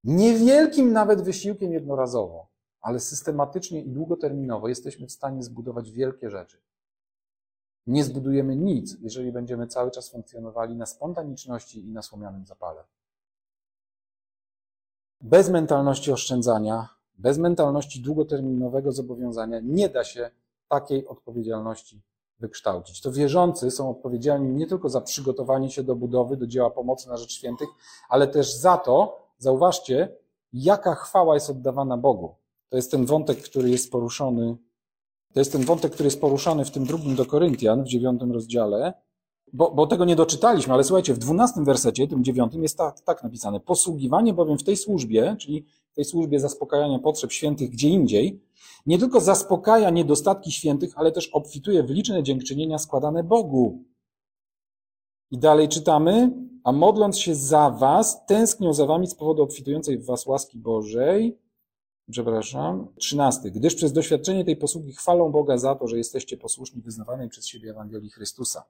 Niewielkim 0.04 0.94
nawet 0.94 1.22
wysiłkiem 1.22 1.74
jednorazowo, 1.74 2.48
ale 2.82 3.00
systematycznie 3.00 3.82
i 3.82 3.90
długoterminowo 3.90 4.68
jesteśmy 4.68 5.08
w 5.08 5.12
stanie 5.12 5.44
zbudować 5.44 5.92
wielkie 5.92 6.30
rzeczy. 6.30 6.58
Nie 7.88 8.04
zbudujemy 8.04 8.56
nic, 8.56 8.98
jeżeli 9.02 9.32
będziemy 9.32 9.68
cały 9.68 9.92
czas 9.92 10.10
funkcjonowali 10.10 10.76
na 10.76 10.86
spontaniczności 10.86 11.80
i 11.80 11.92
na 11.92 12.02
słomianym 12.02 12.46
zapale. 12.46 12.84
Bez 15.22 15.50
mentalności 15.50 16.12
oszczędzania, 16.12 16.90
bez 17.18 17.38
mentalności 17.38 18.02
długoterminowego 18.02 18.92
zobowiązania 18.92 19.60
nie 19.64 19.90
da 19.90 20.04
się 20.04 20.32
takiej 20.68 21.08
odpowiedzialności 21.08 22.02
wykształcić. 22.40 23.02
To 23.02 23.12
wierzący 23.12 23.72
są 23.72 23.90
odpowiedzialni 23.90 24.54
nie 24.54 24.68
tylko 24.68 24.90
za 24.90 25.02
przygotowanie 25.02 25.72
się 25.72 25.84
do 25.84 25.96
budowy, 25.96 26.38
do 26.38 26.48
dzieła 26.48 26.70
pomocy 26.70 27.10
na 27.10 27.18
rzecz 27.18 27.32
świętych, 27.32 27.70
ale 28.10 28.28
też 28.28 28.54
za 28.54 28.78
to, 28.78 29.20
zauważcie, 29.38 30.16
jaka 30.54 30.96
chwała 30.96 31.34
jest 31.34 31.50
oddawana 31.50 31.98
Bogu. 31.98 32.36
To 32.70 32.76
jest 32.76 32.92
ten 32.92 33.06
wątek, 33.06 33.42
który 33.42 33.70
jest 33.70 33.92
poruszony 33.92 34.58
to 35.34 35.40
jest 35.40 35.52
ten 35.52 35.66
wątek, 35.66 35.94
który 35.94 36.08
jest 36.08 36.22
poruszany 36.22 36.66
w 36.66 36.72
tym 36.72 36.86
drugim 36.86 37.16
do 37.16 37.26
Koryntian, 37.26 37.84
w 37.84 37.88
dziewiątym 37.88 38.32
rozdziale, 38.32 38.94
bo, 39.54 39.72
bo 39.72 39.88
tego 39.88 40.06
nie 40.06 40.16
doczytaliśmy, 40.16 40.74
ale 40.74 40.84
słuchajcie, 40.84 41.14
w 41.14 41.18
dwunastym 41.18 41.66
wersecie, 41.66 42.08
tym 42.08 42.24
dziewiątym, 42.24 42.64
jest 42.64 42.78
tak, 42.78 43.02
tak 43.02 43.24
napisane. 43.24 43.60
Posługiwanie 43.60 44.34
bowiem 44.34 44.58
w 44.58 44.64
tej 44.64 44.78
służbie, 44.78 45.36
czyli 45.40 45.66
w 45.92 45.96
tej 45.96 46.06
służbie 46.06 46.40
zaspokajania 46.40 47.00
potrzeb 47.00 47.32
świętych 47.32 47.70
gdzie 47.70 47.90
indziej, 47.90 48.42
nie 48.86 49.00
tylko 49.00 49.22
zaspokaja 49.22 49.90
niedostatki 49.90 50.52
świętych, 50.52 50.94
ale 50.96 51.12
też 51.12 51.28
obfituje 51.28 51.84
w 51.84 51.90
liczne 51.90 52.24
dziękczynienia 52.24 52.78
składane 52.78 53.24
Bogu. 53.24 53.84
I 55.32 55.38
dalej 55.38 55.68
czytamy, 55.68 56.32
a 56.64 56.72
modląc 56.72 57.20
się 57.20 57.36
za 57.36 57.70
was, 57.70 58.26
tęsknią 58.26 58.74
za 58.74 58.86
wami 58.86 59.08
z 59.08 59.16
powodu 59.16 59.44
obfitującej 59.44 59.98
w 59.98 60.06
was 60.06 60.26
łaski 60.26 60.60
Bożej, 60.60 61.38
przepraszam, 62.12 62.88
trzynasty. 62.96 63.52
Gdyż 63.52 63.76
przez 63.76 63.94
doświadczenie 63.94 64.46
tej 64.46 64.56
posługi 64.56 64.94
chwalą 64.94 65.32
Boga 65.32 65.58
za 65.58 65.76
to, 65.76 65.88
że 65.88 65.98
jesteście 65.98 66.38
posłuszni 66.38 66.82
wyznawanej 66.82 67.30
przez 67.30 67.48
siebie 67.48 67.72
Ewangelii 67.72 68.10
Chrystusa. 68.10 68.64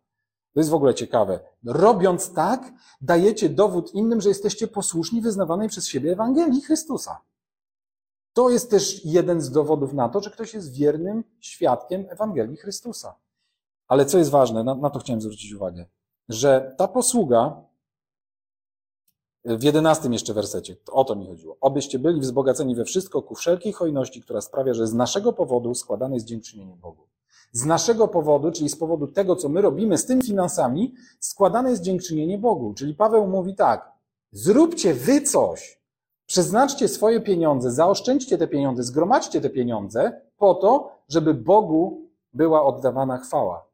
To 0.53 0.59
jest 0.59 0.69
w 0.69 0.73
ogóle 0.73 0.93
ciekawe. 0.95 1.39
Robiąc 1.65 2.33
tak, 2.33 2.73
dajecie 3.01 3.49
dowód 3.49 3.93
innym, 3.93 4.21
że 4.21 4.29
jesteście 4.29 4.67
posłuszni 4.67 5.21
wyznawanej 5.21 5.69
przez 5.69 5.87
siebie 5.87 6.11
Ewangelii 6.11 6.61
Chrystusa. 6.61 7.21
To 8.33 8.49
jest 8.49 8.69
też 8.69 9.05
jeden 9.05 9.41
z 9.41 9.51
dowodów 9.51 9.93
na 9.93 10.09
to, 10.09 10.21
że 10.21 10.31
ktoś 10.31 10.53
jest 10.53 10.73
wiernym 10.73 11.23
świadkiem 11.39 12.05
Ewangelii 12.09 12.57
Chrystusa. 12.57 13.15
Ale 13.87 14.05
co 14.05 14.17
jest 14.17 14.29
ważne, 14.29 14.63
na, 14.63 14.75
na 14.75 14.89
to 14.89 14.99
chciałem 14.99 15.21
zwrócić 15.21 15.53
uwagę, 15.53 15.85
że 16.29 16.75
ta 16.77 16.87
posługa 16.87 17.66
w 19.45 19.63
jedenastym 19.63 20.13
jeszcze 20.13 20.33
wersecie, 20.33 20.75
o 20.91 21.03
to 21.03 21.15
mi 21.15 21.27
chodziło. 21.27 21.57
Obyście 21.61 21.99
byli 21.99 22.21
wzbogaceni 22.21 22.75
we 22.75 22.85
wszystko 22.85 23.21
ku 23.21 23.35
wszelkiej 23.35 23.73
hojności, 23.73 24.21
która 24.21 24.41
sprawia, 24.41 24.73
że 24.73 24.87
z 24.87 24.93
naszego 24.93 25.33
powodu 25.33 25.75
składane 25.75 26.15
jest 26.15 26.25
dziękczynienie 26.25 26.75
Bogu. 26.75 27.07
Z 27.51 27.65
naszego 27.65 28.07
powodu, 28.07 28.51
czyli 28.51 28.69
z 28.69 28.75
powodu 28.75 29.07
tego, 29.07 29.35
co 29.35 29.49
my 29.49 29.61
robimy 29.61 29.97
z 29.97 30.05
tymi 30.05 30.23
finansami, 30.23 30.93
składane 31.19 31.69
jest 31.69 31.81
dziękczynienie 31.81 32.37
Bogu. 32.37 32.73
Czyli 32.73 32.93
Paweł 32.93 33.27
mówi 33.27 33.55
tak, 33.55 33.91
zróbcie 34.31 34.93
wy 34.93 35.21
coś, 35.21 35.81
przeznaczcie 36.25 36.87
swoje 36.87 37.21
pieniądze, 37.21 37.71
zaoszczędźcie 37.71 38.37
te 38.37 38.47
pieniądze, 38.47 38.83
zgromadźcie 38.83 39.41
te 39.41 39.49
pieniądze 39.49 40.21
po 40.37 40.55
to, 40.55 40.91
żeby 41.09 41.33
Bogu 41.33 42.01
była 42.33 42.65
oddawana 42.65 43.17
chwała. 43.17 43.67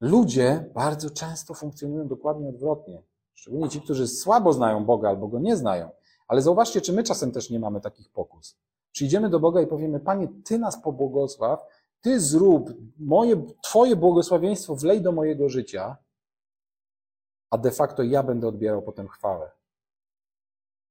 Ludzie 0.00 0.70
bardzo 0.74 1.10
często 1.10 1.54
funkcjonują 1.54 2.08
dokładnie 2.08 2.48
odwrotnie. 2.48 3.02
Szczególnie 3.36 3.68
ci, 3.68 3.80
którzy 3.80 4.08
słabo 4.08 4.52
znają 4.52 4.84
Boga 4.84 5.08
albo 5.08 5.28
go 5.28 5.38
nie 5.38 5.56
znają. 5.56 5.90
Ale 6.28 6.42
zauważcie, 6.42 6.80
czy 6.80 6.92
my 6.92 7.02
czasem 7.02 7.32
też 7.32 7.50
nie 7.50 7.60
mamy 7.60 7.80
takich 7.80 8.10
pokus. 8.10 8.58
Czy 8.92 9.04
idziemy 9.04 9.30
do 9.30 9.40
Boga 9.40 9.60
i 9.60 9.66
powiemy, 9.66 10.00
Panie, 10.00 10.28
Ty 10.44 10.58
nas 10.58 10.82
pobłogosław, 10.82 11.66
Ty 12.00 12.20
zrób, 12.20 12.70
moje, 12.98 13.46
Twoje 13.62 13.96
błogosławieństwo 13.96 14.76
wlej 14.76 15.02
do 15.02 15.12
mojego 15.12 15.48
życia, 15.48 15.96
a 17.50 17.58
de 17.58 17.70
facto 17.70 18.02
ja 18.02 18.22
będę 18.22 18.48
odbierał 18.48 18.82
potem 18.82 19.08
chwałę. 19.08 19.50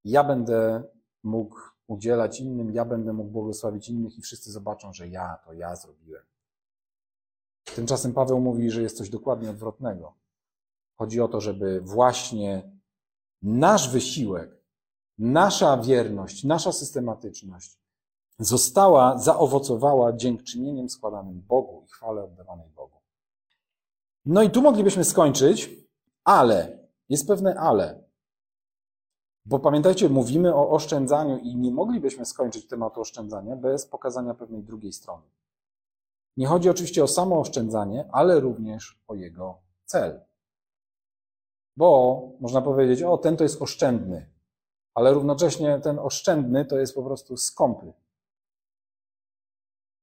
Ja 0.04 0.24
będę 0.24 0.84
mógł 1.24 1.58
udzielać 1.88 2.40
innym, 2.40 2.72
ja 2.72 2.86
będę 2.86 3.14
mógł 3.14 3.30
błogosławić 3.30 3.90
innych 3.90 4.18
i 4.18 4.22
wszyscy 4.22 4.52
zobaczą, 4.52 4.94
że 4.94 5.08
ja 5.08 5.38
to 5.46 5.54
ja 5.54 5.76
zrobiłem. 5.76 6.24
Tymczasem 7.76 8.14
Paweł 8.14 8.40
mówi, 8.40 8.72
że 8.72 8.82
jest 8.82 8.98
coś 8.98 9.10
dokładnie 9.10 9.50
odwrotnego. 9.50 10.14
Chodzi 10.96 11.22
o 11.22 11.28
to, 11.28 11.42
żeby 11.42 11.82
właśnie 11.82 12.72
nasz 13.42 13.90
wysiłek, 13.90 14.52
nasza 15.18 15.78
wierność, 15.78 16.44
nasza 16.44 16.72
systematyczność 16.72 17.80
została, 18.40 19.18
zaowocowała 19.18 20.14
dziękczynieniem 20.14 20.90
składanym 20.90 21.42
Bogu 21.42 21.84
i 21.86 21.92
chwale 21.92 22.24
oddawanej 22.24 22.70
Bogu. 22.70 23.00
No 24.26 24.42
i 24.42 24.50
tu 24.50 24.62
moglibyśmy 24.62 25.04
skończyć, 25.04 25.70
ale, 26.24 26.88
jest 27.10 27.28
pewne 27.28 27.56
ale. 27.56 28.04
Bo 29.46 29.60
pamiętajcie, 29.60 30.10
mówimy 30.10 30.56
o 30.56 30.70
oszczędzaniu 30.70 31.38
i 31.38 31.56
nie 31.56 31.72
moglibyśmy 31.72 32.26
skończyć 32.26 32.68
tematu 32.68 33.02
oszczędzania 33.02 33.56
bez 33.56 33.88
pokazania 33.88 34.34
pewnej 34.34 34.64
drugiej 34.64 34.94
strony. 34.94 35.24
Nie 36.38 36.48
chodzi 36.48 36.70
oczywiście 36.70 37.04
o 37.04 37.08
samo 37.08 37.40
oszczędzanie, 37.40 38.10
ale 38.12 38.40
również 38.40 39.00
o 39.08 39.16
jego 39.16 39.58
cel. 39.86 40.22
Bo 41.78 42.22
można 42.40 42.62
powiedzieć, 42.62 43.04
o 43.04 43.18
ten 43.18 43.38
to 43.38 43.44
jest 43.44 43.62
oszczędny, 43.62 44.30
ale 44.94 45.14
równocześnie 45.14 45.80
ten 45.84 46.00
oszczędny 46.00 46.66
to 46.66 46.78
jest 46.78 46.96
po 46.96 47.04
prostu 47.04 47.38
skąpy. 47.38 47.94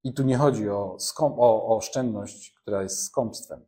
I 0.04 0.14
tu 0.14 0.22
nie 0.22 0.36
chodzi 0.36 0.70
o, 0.70 0.96
skąp, 0.98 1.38
o, 1.38 1.66
o 1.66 1.76
oszczędność, 1.76 2.50
która 2.50 2.82
jest 2.82 3.04
skąpstwem. 3.04 3.64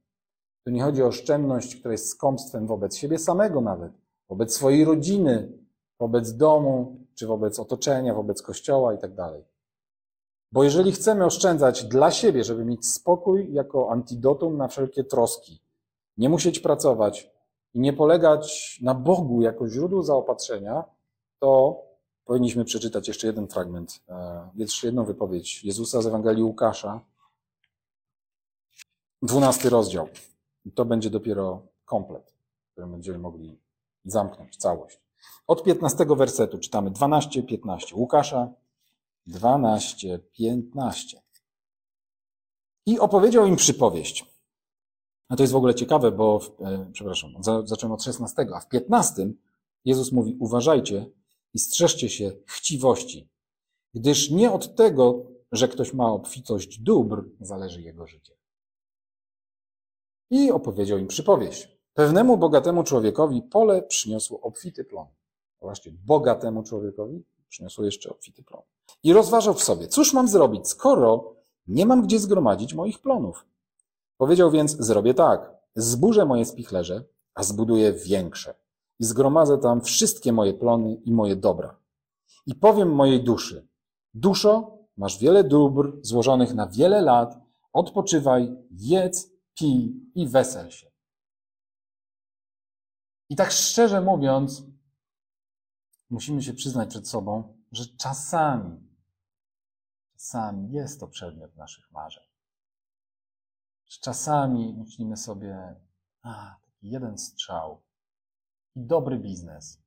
Tu 0.65 0.71
nie 0.71 0.83
chodzi 0.83 1.03
o 1.03 1.07
oszczędność, 1.07 1.77
która 1.77 1.93
jest 1.93 2.09
skąpstwem 2.09 2.67
wobec 2.67 2.97
siebie 2.97 3.19
samego 3.19 3.61
nawet, 3.61 3.93
wobec 4.29 4.55
swojej 4.55 4.85
rodziny, 4.85 5.53
wobec 5.99 6.37
domu, 6.37 6.97
czy 7.15 7.27
wobec 7.27 7.59
otoczenia, 7.59 8.15
wobec 8.15 8.43
kościoła 8.43 8.95
i 8.95 8.99
tak 8.99 9.15
dalej. 9.15 9.45
Bo 10.53 10.65
jeżeli 10.65 10.93
chcemy 10.93 11.25
oszczędzać 11.25 11.85
dla 11.85 12.11
siebie, 12.11 12.45
żeby 12.45 12.65
mieć 12.65 12.87
spokój 12.87 13.53
jako 13.53 13.91
antidotum 13.91 14.57
na 14.57 14.69
wszelkie 14.69 15.05
troski, 15.05 15.61
nie 16.17 16.29
musieć 16.29 16.61
pracować 16.61 17.34
i 17.75 17.81
nie 17.81 17.93
polegać 17.93 18.79
na 18.83 18.95
Bogu 18.95 19.43
jako 19.43 19.69
źródło 19.69 20.03
zaopatrzenia, 20.03 20.85
to 21.39 21.83
powinniśmy 22.25 22.65
przeczytać 22.65 23.09
jeszcze 23.09 23.27
jeden 23.27 23.49
fragment, 23.49 24.01
e, 24.09 24.49
jeszcze 24.55 24.87
jedną 24.87 25.05
wypowiedź 25.05 25.65
Jezusa 25.65 26.03
z 26.03 26.07
Ewangelii 26.07 26.43
Łukasza, 26.43 27.01
dwunasty 29.23 29.71
rozdział. 29.71 30.09
I 30.65 30.73
to 30.73 30.85
będzie 30.85 31.11
dopiero 31.11 31.63
komplet, 31.85 32.35
którym 32.73 32.91
będziemy 32.91 33.19
mogli 33.19 33.59
zamknąć 34.05 34.57
całość. 34.57 35.01
Od 35.47 35.63
15 35.63 36.17
wersetu 36.17 36.59
czytamy 36.59 36.91
12-15 36.91 37.97
Łukasza 37.97 38.49
12-15. 39.29 41.17
I 42.87 42.99
opowiedział 42.99 43.47
im 43.47 43.57
przypowieść. 43.57 44.34
A 45.29 45.37
to 45.37 45.43
jest 45.43 45.53
w 45.53 45.57
ogóle 45.57 45.75
ciekawe, 45.75 46.13
bo, 46.13 46.39
w, 46.39 46.61
e, 46.61 46.91
przepraszam, 46.93 47.31
zacząłem 47.65 47.93
od 47.93 48.03
16, 48.03 48.47
a 48.55 48.61
w 48.61 48.69
15 48.69 49.33
Jezus 49.85 50.13
mówi: 50.13 50.37
Uważajcie 50.41 51.07
i 51.55 51.59
strzeżcie 51.59 52.09
się 52.09 52.33
chciwości, 52.47 53.29
gdyż 53.95 54.31
nie 54.31 54.53
od 54.53 54.77
tego, 54.77 55.27
że 55.53 55.69
ktoś 55.69 55.95
ma 55.95 56.13
obfitość 56.13 56.79
dóbr, 56.79 57.25
zależy 57.41 57.83
jego 57.83 58.07
życie. 58.07 58.33
I 60.31 60.51
opowiedział 60.51 60.99
im 60.99 61.07
przypowieść. 61.07 61.69
Pewnemu 61.95 62.37
bogatemu 62.37 62.85
człowiekowi 62.85 63.43
pole 63.43 63.83
przyniosło 63.83 64.41
obfity 64.41 64.85
plon. 64.85 65.07
Właśnie 65.61 65.93
bogatemu 65.93 66.63
człowiekowi 66.63 67.25
przyniosło 67.49 67.85
jeszcze 67.85 68.11
obfity 68.11 68.43
plon. 68.43 68.63
I 69.03 69.13
rozważał 69.13 69.55
w 69.55 69.63
sobie, 69.63 69.89
cóż 69.89 70.13
mam 70.13 70.29
zrobić, 70.29 70.69
skoro 70.69 71.35
nie 71.67 71.87
mam 71.87 72.03
gdzie 72.03 72.19
zgromadzić 72.19 72.75
moich 72.75 73.01
plonów. 73.01 73.47
Powiedział 74.17 74.51
więc, 74.51 74.77
zrobię 74.77 75.15
tak, 75.15 75.53
zburzę 75.77 76.25
moje 76.25 76.45
spichlerze, 76.45 77.05
a 77.35 77.43
zbuduję 77.43 77.93
większe. 77.93 78.55
I 78.99 79.05
zgromadzę 79.05 79.59
tam 79.59 79.81
wszystkie 79.81 80.33
moje 80.33 80.55
plony 80.55 80.95
i 80.95 81.13
moje 81.13 81.37
dobra. 81.37 81.77
I 82.47 82.55
powiem 82.55 82.95
mojej 82.95 83.25
duszy, 83.25 83.69
duszo, 84.15 84.79
masz 84.97 85.19
wiele 85.19 85.45
dóbr 85.45 85.99
złożonych 86.03 86.55
na 86.55 86.67
wiele 86.67 87.01
lat, 87.03 87.39
odpoczywaj, 87.73 88.57
jedz, 88.71 89.31
pij 89.59 90.11
i 90.15 90.29
wesel 90.29 90.71
się. 90.71 90.91
I 93.29 93.37
tak 93.37 93.51
szczerze 93.51 94.01
mówiąc, 94.01 94.63
musimy 96.11 96.43
się 96.43 96.55
przyznać 96.55 96.91
przed 96.91 97.09
sobą, 97.09 97.57
że 97.73 97.85
czasami, 97.87 98.81
czasami 100.13 100.73
jest 100.73 101.01
to 101.01 101.09
przedmiot 101.09 101.57
naszych 101.57 101.91
marzeń. 101.91 102.34
Czasami 104.01 104.75
myślimy 104.79 105.17
sobie, 105.17 105.75
a, 106.23 106.57
taki 106.65 106.91
jeden 106.91 107.19
strzał 107.19 107.81
i 108.77 108.81
dobry 108.87 109.19
biznes. 109.19 109.79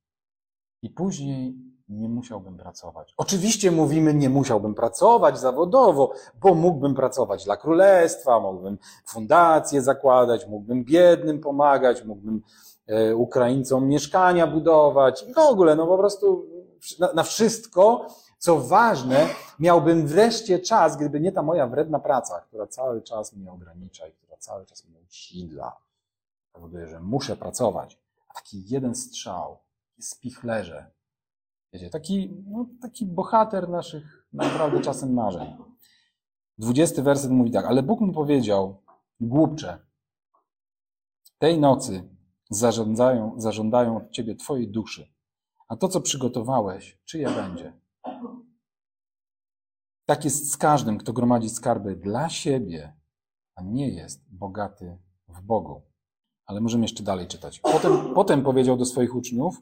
I 0.82 0.90
później 0.90 1.56
nie 1.90 2.10
musiałbym 2.10 2.58
pracować. 2.58 3.14
Oczywiście 3.18 3.72
mówimy, 3.72 4.14
nie 4.14 4.30
musiałbym 4.30 4.76
pracować 4.76 5.40
zawodowo, 5.40 6.14
bo 6.42 6.56
mógłbym 6.56 6.96
pracować 6.96 7.46
dla 7.46 7.58
królestwa, 7.58 8.40
mógłbym 8.40 8.78
fundacje 9.06 9.82
zakładać, 9.82 10.48
mógłbym 10.48 10.84
biednym 10.84 11.40
pomagać, 11.40 12.06
mógłbym 12.06 12.42
e, 12.88 13.16
Ukraińcom 13.16 13.88
mieszkania 13.88 14.48
budować 14.48 15.26
w 15.36 15.38
ogóle, 15.38 15.76
no 15.76 15.88
po 15.88 15.98
prostu 15.98 16.46
na, 17.00 17.14
na 17.14 17.24
wszystko, 17.24 18.08
co 18.38 18.62
ważne, 18.62 19.28
miałbym 19.60 20.08
wreszcie 20.08 20.60
czas, 20.60 20.98
gdyby 20.98 21.20
nie 21.20 21.32
ta 21.32 21.44
moja 21.44 21.68
wredna 21.68 22.00
praca, 22.00 22.42
która 22.42 22.68
cały 22.68 23.02
czas 23.02 23.34
mnie 23.34 23.52
ogranicza 23.52 24.08
i 24.08 24.12
która 24.12 24.38
cały 24.38 24.66
czas 24.66 24.86
mnie 24.86 25.00
usidla. 25.10 25.78
Powoduje, 26.54 26.88
że 26.88 27.00
muszę 27.00 27.38
pracować. 27.38 28.00
A 28.30 28.34
taki 28.34 28.70
jeden 28.70 28.96
strzał, 28.96 29.58
spichlerze, 30.00 30.92
wiecie, 31.74 31.90
taki, 31.90 32.44
no, 32.48 32.66
taki 32.82 33.06
bohater 33.06 33.70
naszych 33.70 34.28
naprawdę 34.34 34.82
czasem 34.82 35.14
marzeń. 35.14 35.58
Dwudziesty 36.58 37.04
werset 37.04 37.32
mówi 37.32 37.52
tak, 37.52 37.66
ale 37.66 37.84
Bóg 37.84 38.02
mu 38.02 38.14
powiedział, 38.14 38.82
głupcze, 39.20 39.80
tej 41.40 41.60
nocy 41.60 42.10
zarządzają, 42.50 43.34
zażądają 43.38 43.98
od 43.98 44.12
ciebie 44.12 44.36
twojej 44.36 44.68
duszy 44.68 45.18
a 45.68 45.76
to, 45.76 45.88
co 45.88 46.02
przygotowałeś, 46.02 47.00
czyje 47.06 47.30
będzie? 47.30 47.74
Tak 50.10 50.26
jest 50.26 50.52
z 50.52 50.58
każdym, 50.58 50.98
kto 50.98 51.14
gromadzi 51.14 51.50
skarby 51.50 51.96
dla 51.96 52.30
siebie, 52.30 52.94
a 53.56 53.62
nie 53.62 53.90
jest 53.90 54.26
bogaty 54.30 54.98
w 55.28 55.42
Bogu. 55.42 55.82
Ale 56.46 56.62
możemy 56.62 56.84
jeszcze 56.84 57.04
dalej 57.04 57.28
czytać. 57.28 57.60
Potem, 57.60 58.14
potem 58.14 58.44
powiedział 58.44 58.78
do 58.78 58.86
swoich 58.86 59.16
uczniów, 59.16 59.62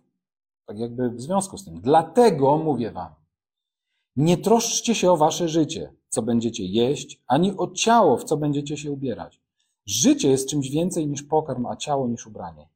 tak 0.66 0.78
jakby 0.78 1.10
w 1.10 1.22
związku 1.22 1.58
z 1.58 1.66
tym, 1.66 1.82
dlatego 1.82 2.58
mówię 2.58 2.92
wam, 2.92 3.14
nie 4.16 4.38
troszczcie 4.38 4.96
się 4.96 5.12
o 5.12 5.18
wasze 5.18 5.50
życie, 5.50 5.94
co 6.10 6.22
będziecie 6.22 6.66
jeść, 6.66 7.24
ani 7.28 7.58
o 7.58 7.68
ciało, 7.72 8.18
w 8.18 8.24
co 8.24 8.38
będziecie 8.38 8.78
się 8.78 8.92
ubierać. 8.92 9.42
Życie 9.86 10.30
jest 10.30 10.50
czymś 10.50 10.70
więcej 10.70 11.08
niż 11.08 11.24
pokarm, 11.24 11.66
a 11.66 11.76
ciało 11.76 12.08
niż 12.08 12.28
ubranie. 12.28 12.70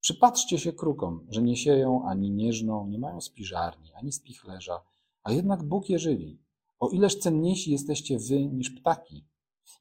Przypatrzcie 0.00 0.58
się 0.58 0.72
krukom, 0.72 1.26
że 1.28 1.42
nie 1.42 1.56
sieją 1.56 2.06
ani 2.06 2.30
nie 2.30 2.52
żną, 2.52 2.86
nie 2.86 2.98
mają 2.98 3.20
spiżarni, 3.20 3.92
ani 3.94 4.12
spichlerza, 4.12 4.80
a 5.22 5.32
jednak 5.32 5.62
Bóg 5.62 5.88
je 5.90 5.98
żywi. 5.98 6.43
O 6.84 6.88
ileż 6.88 7.16
cenniejsi 7.16 7.70
jesteście 7.70 8.18
wy 8.18 8.46
niż 8.46 8.70
ptaki. 8.70 9.24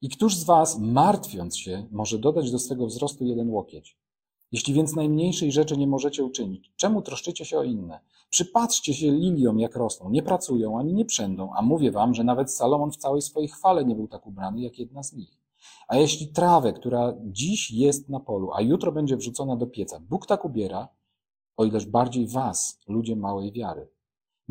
I 0.01 0.09
któż 0.09 0.35
z 0.35 0.43
was, 0.43 0.79
martwiąc 0.79 1.57
się, 1.57 1.87
może 1.91 2.19
dodać 2.19 2.51
do 2.51 2.59
swego 2.59 2.87
wzrostu 2.87 3.25
jeden 3.25 3.49
łokieć? 3.49 3.97
Jeśli 4.51 4.73
więc 4.73 4.95
najmniejszej 4.95 5.51
rzeczy 5.51 5.77
nie 5.77 5.87
możecie 5.87 6.23
uczynić, 6.23 6.71
czemu 6.75 7.01
troszczycie 7.01 7.45
się 7.45 7.59
o 7.59 7.63
inne? 7.63 7.99
Przypatrzcie 8.29 8.93
się 8.93 9.11
liliom, 9.11 9.59
jak 9.59 9.75
rosną, 9.75 10.09
nie 10.09 10.23
pracują 10.23 10.79
ani 10.79 10.93
nie 10.93 11.05
przędą, 11.05 11.53
a 11.53 11.61
mówię 11.61 11.91
wam, 11.91 12.13
że 12.13 12.23
nawet 12.23 12.53
Salomon 12.53 12.91
w 12.91 12.97
całej 12.97 13.21
swojej 13.21 13.49
chwale 13.49 13.85
nie 13.85 13.95
był 13.95 14.07
tak 14.07 14.27
ubrany, 14.27 14.61
jak 14.61 14.79
jedna 14.79 15.03
z 15.03 15.13
nich. 15.13 15.37
A 15.87 15.97
jeśli 15.97 16.27
trawę, 16.27 16.73
która 16.73 17.13
dziś 17.23 17.71
jest 17.71 18.09
na 18.09 18.19
polu, 18.19 18.53
a 18.53 18.61
jutro 18.61 18.91
będzie 18.91 19.17
wrzucona 19.17 19.55
do 19.55 19.67
pieca, 19.67 19.99
Bóg 19.99 20.25
tak 20.25 20.45
ubiera, 20.45 20.87
o 21.57 21.65
ileż 21.65 21.85
bardziej 21.85 22.27
was, 22.27 22.79
ludzie 22.87 23.15
małej 23.15 23.51
wiary. 23.51 23.92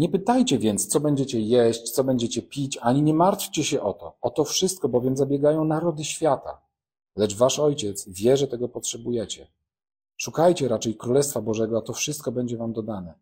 Nie 0.03 0.09
pytajcie 0.09 0.59
więc, 0.59 0.87
co 0.87 1.01
będziecie 1.01 1.41
jeść, 1.41 1.91
co 1.91 2.05
będziecie 2.05 2.43
pić, 2.43 2.79
ani 2.81 3.03
nie 3.03 3.15
martwcie 3.15 3.65
się 3.65 3.83
o 3.83 3.93
to. 3.93 4.17
O 4.21 4.31
to 4.31 4.45
wszystko 4.45 4.88
bowiem 4.88 5.17
zabiegają 5.17 5.65
narody 5.65 6.05
świata. 6.05 6.61
Lecz 7.17 7.37
wasz 7.37 7.59
ojciec 7.59 8.09
wie, 8.09 8.37
że 8.37 8.49
tego 8.49 8.69
potrzebujecie. 8.69 9.47
Szukajcie 10.17 10.69
raczej 10.69 10.97
Królestwa 10.97 11.41
Bożego, 11.41 11.79
a 11.79 11.81
to 11.81 11.93
wszystko 11.93 12.33
będzie 12.33 12.57
wam 12.57 12.73
dodane. 12.73 13.15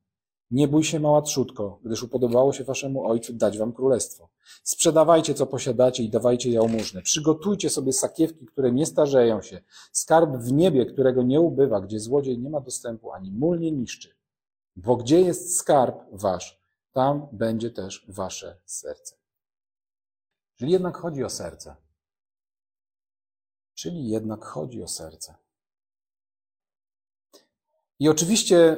Nie 0.51 0.69
bój 0.69 0.85
się, 0.85 1.01
mała 1.01 1.23
trzutko, 1.23 1.81
gdyż 1.85 2.03
upodobało 2.03 2.53
się 2.53 2.65
waszemu 2.65 3.07
ojcu 3.07 3.33
dać 3.33 3.59
wam 3.59 3.73
królestwo. 3.73 4.29
Sprzedawajcie, 4.63 5.35
co 5.35 5.47
posiadacie 5.47 6.03
i 6.03 6.11
dawajcie 6.11 6.51
jałmużnę. 6.51 7.03
Przygotujcie 7.03 7.71
sobie 7.71 7.93
sakiewki, 7.93 8.47
które 8.47 8.73
nie 8.73 8.87
starzeją 8.87 9.43
się. 9.43 9.61
Skarb 9.93 10.31
w 10.37 10.53
niebie, 10.53 10.87
którego 10.87 11.23
nie 11.23 11.41
ubywa, 11.41 11.81
gdzie 11.81 12.01
złodziej 12.01 12.39
nie 12.39 12.51
ma 12.51 12.61
dostępu, 12.61 13.13
ani 13.13 13.33
mól 13.33 13.61
nie 13.61 13.73
niszczy. 13.73 14.09
Bo 14.77 14.97
gdzie 14.97 15.21
jest 15.21 15.57
skarb 15.57 15.97
wasz, 16.13 16.60
tam 16.93 17.29
będzie 17.33 17.71
też 17.71 18.07
wasze 18.09 18.61
serce. 18.65 19.17
Czyli 20.57 20.73
jednak 20.73 20.97
chodzi 20.97 21.25
o 21.25 21.31
serce. 21.31 21.77
Czyli 23.75 24.09
jednak 24.09 24.45
chodzi 24.45 24.83
o 24.83 24.89
serce. 24.89 25.35
I 27.99 28.09
oczywiście 28.09 28.77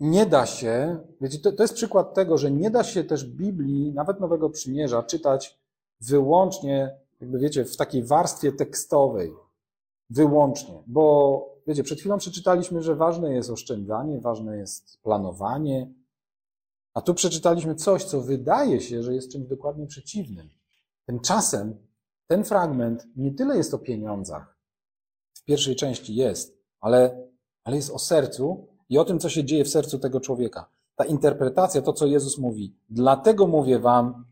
nie 0.00 0.26
da 0.26 0.46
się, 0.46 0.98
wiecie, 1.20 1.38
to, 1.38 1.52
to 1.52 1.62
jest 1.62 1.74
przykład 1.74 2.14
tego, 2.14 2.38
że 2.38 2.50
nie 2.50 2.70
da 2.70 2.84
się 2.84 3.04
też 3.04 3.24
Biblii, 3.24 3.92
nawet 3.92 4.20
Nowego 4.20 4.50
Przymierza, 4.50 5.02
czytać 5.02 5.58
wyłącznie, 6.00 6.98
jakby 7.20 7.38
wiecie, 7.38 7.64
w 7.64 7.76
takiej 7.76 8.04
warstwie 8.04 8.52
tekstowej. 8.52 9.32
Wyłącznie. 10.10 10.82
Bo, 10.86 11.46
wiecie, 11.66 11.82
przed 11.82 12.00
chwilą 12.00 12.18
przeczytaliśmy, 12.18 12.82
że 12.82 12.96
ważne 12.96 13.34
jest 13.34 13.50
oszczędzanie, 13.50 14.20
ważne 14.20 14.56
jest 14.56 14.98
planowanie, 15.02 15.92
a 16.94 17.00
tu 17.00 17.14
przeczytaliśmy 17.14 17.74
coś, 17.74 18.04
co 18.04 18.20
wydaje 18.20 18.80
się, 18.80 19.02
że 19.02 19.14
jest 19.14 19.32
czymś 19.32 19.46
dokładnie 19.46 19.86
przeciwnym. 19.86 20.50
Tymczasem 21.06 21.86
ten 22.26 22.44
fragment 22.44 23.06
nie 23.16 23.34
tyle 23.34 23.56
jest 23.56 23.74
o 23.74 23.78
pieniądzach, 23.78 24.56
w 25.34 25.44
pierwszej 25.44 25.76
części 25.76 26.14
jest, 26.14 26.58
ale, 26.80 27.28
ale 27.64 27.76
jest 27.76 27.90
o 27.90 27.98
sercu 27.98 28.68
i 28.88 28.98
o 28.98 29.04
tym, 29.04 29.18
co 29.18 29.28
się 29.28 29.44
dzieje 29.44 29.64
w 29.64 29.68
sercu 29.68 29.98
tego 29.98 30.20
człowieka. 30.20 30.70
Ta 30.96 31.04
interpretacja, 31.04 31.82
to 31.82 31.92
co 31.92 32.06
Jezus 32.06 32.38
mówi, 32.38 32.76
dlatego 32.90 33.46
mówię 33.46 33.78
wam, 33.78 34.24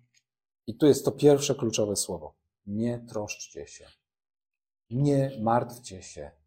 i 0.67 0.75
tu 0.77 0.87
jest 0.87 1.05
to 1.05 1.13
pierwsze 1.13 1.55
kluczowe 1.55 1.97
słowo, 1.97 2.35
nie 2.67 2.99
troszczcie 2.99 3.67
się, 3.67 3.87
nie 4.91 5.31
martwcie 5.43 6.03
się. 6.03 6.38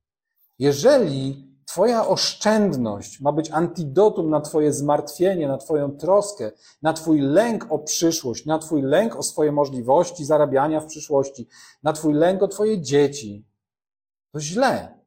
Jeżeli 0.62 1.52
Twoja 1.66 2.08
oszczędność 2.08 3.22
ma 3.22 3.32
być 3.32 3.52
antidotum 3.52 4.30
na 4.30 4.42
Twoje 4.42 4.74
zmartwienie, 4.74 5.48
na 5.48 5.58
Twoją 5.58 5.92
troskę, 5.92 6.52
na 6.82 6.94
Twój 6.94 7.22
lęk 7.22 7.68
o 7.70 7.80
przyszłość, 7.80 8.46
na 8.46 8.60
Twój 8.60 8.82
lęk 8.82 9.16
o 9.16 9.24
swoje 9.24 9.52
możliwości 9.52 10.26
zarabiania 10.26 10.80
w 10.80 10.86
przyszłości, 10.86 11.48
na 11.84 11.94
Twój 11.94 12.14
lęk 12.14 12.44
o 12.44 12.48
Twoje 12.48 12.82
dzieci. 12.82 13.46
To 14.32 14.40
źle. 14.40 15.00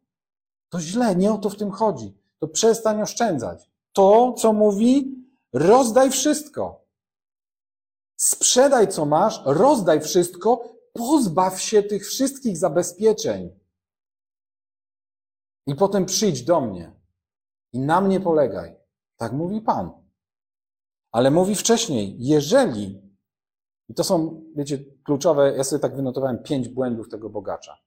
To 0.68 0.80
źle, 0.80 1.16
nie 1.16 1.32
o 1.32 1.38
to 1.38 1.50
w 1.50 1.56
tym 1.56 1.70
chodzi. 1.70 2.18
To 2.38 2.48
przestań 2.48 3.02
oszczędzać. 3.02 3.70
To, 3.92 4.32
co 4.32 4.52
mówi, 4.52 5.14
rozdaj 5.52 6.10
wszystko. 6.10 6.84
Sprzedaj, 8.16 8.88
co 8.88 9.04
masz, 9.04 9.42
rozdaj 9.44 10.00
wszystko, 10.00 10.78
pozbaw 10.92 11.60
się 11.60 11.82
tych 11.82 12.06
wszystkich 12.06 12.58
zabezpieczeń. 12.58 13.63
I 15.66 15.74
potem 15.74 16.06
przyjdź 16.06 16.44
do 16.44 16.60
mnie 16.60 16.92
i 17.72 17.78
na 17.78 18.00
mnie 18.00 18.20
polegaj. 18.20 18.76
Tak 19.16 19.32
mówi 19.32 19.60
Pan. 19.60 19.90
Ale 21.12 21.30
mówi 21.30 21.54
wcześniej, 21.54 22.16
jeżeli, 22.18 23.02
i 23.88 23.94
to 23.94 24.04
są, 24.04 24.42
wiecie, 24.56 24.78
kluczowe, 25.04 25.56
ja 25.56 25.64
sobie 25.64 25.80
tak 25.80 25.96
wynotowałem 25.96 26.42
pięć 26.42 26.68
błędów 26.68 27.08
tego 27.08 27.30
bogacza. 27.30 27.78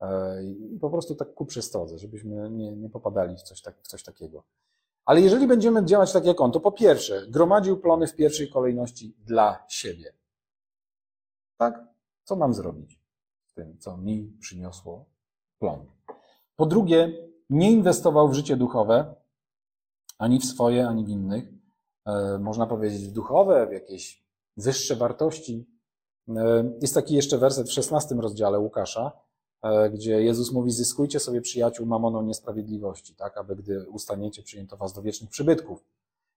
E, 0.00 0.44
I 0.44 0.78
po 0.80 0.90
prostu 0.90 1.14
tak 1.14 1.34
ku 1.34 1.46
przestodze, 1.46 1.98
żebyśmy 1.98 2.50
nie, 2.50 2.76
nie 2.76 2.90
popadali 2.90 3.36
w 3.36 3.42
coś, 3.42 3.62
tak, 3.62 3.82
w 3.82 3.86
coś 3.86 4.02
takiego. 4.02 4.44
Ale 5.04 5.20
jeżeli 5.20 5.46
będziemy 5.46 5.84
działać 5.84 6.12
tak 6.12 6.26
jak 6.26 6.40
on, 6.40 6.52
to 6.52 6.60
po 6.60 6.72
pierwsze, 6.72 7.26
gromadził 7.28 7.80
plony 7.80 8.06
w 8.06 8.14
pierwszej 8.14 8.50
kolejności 8.50 9.16
dla 9.18 9.64
siebie. 9.68 10.12
Tak? 11.56 11.84
Co 12.24 12.36
mam 12.36 12.54
zrobić 12.54 13.00
z 13.46 13.54
tym, 13.54 13.78
co 13.78 13.96
mi 13.96 14.36
przyniosło 14.40 15.04
plon? 15.58 15.86
Po 16.56 16.66
drugie, 16.66 17.12
nie 17.50 17.72
inwestował 17.72 18.28
w 18.28 18.34
życie 18.34 18.56
duchowe, 18.56 19.14
ani 20.18 20.40
w 20.40 20.44
swoje, 20.44 20.88
ani 20.88 21.04
w 21.04 21.08
innych. 21.08 21.44
E, 22.06 22.38
można 22.38 22.66
powiedzieć 22.66 23.08
w 23.08 23.12
duchowe, 23.12 23.66
w 23.66 23.72
jakieś 23.72 24.24
wyższe 24.56 24.96
wartości. 24.96 25.66
E, 26.28 26.72
jest 26.82 26.94
taki 26.94 27.14
jeszcze 27.14 27.38
werset 27.38 27.68
w 27.68 27.72
16 27.72 28.14
rozdziale 28.14 28.58
Łukasza, 28.58 29.12
e, 29.62 29.90
gdzie 29.90 30.22
Jezus 30.22 30.52
mówi: 30.52 30.70
Zyskujcie 30.70 31.20
sobie 31.20 31.40
przyjaciół 31.40 31.86
mamoną 31.86 32.22
niesprawiedliwości, 32.22 33.14
tak, 33.14 33.36
aby 33.36 33.56
gdy 33.56 33.88
ustaniecie, 33.88 34.42
przyjęto 34.42 34.76
was 34.76 34.92
do 34.92 35.02
wiecznych 35.02 35.30
przybytków. 35.30 35.84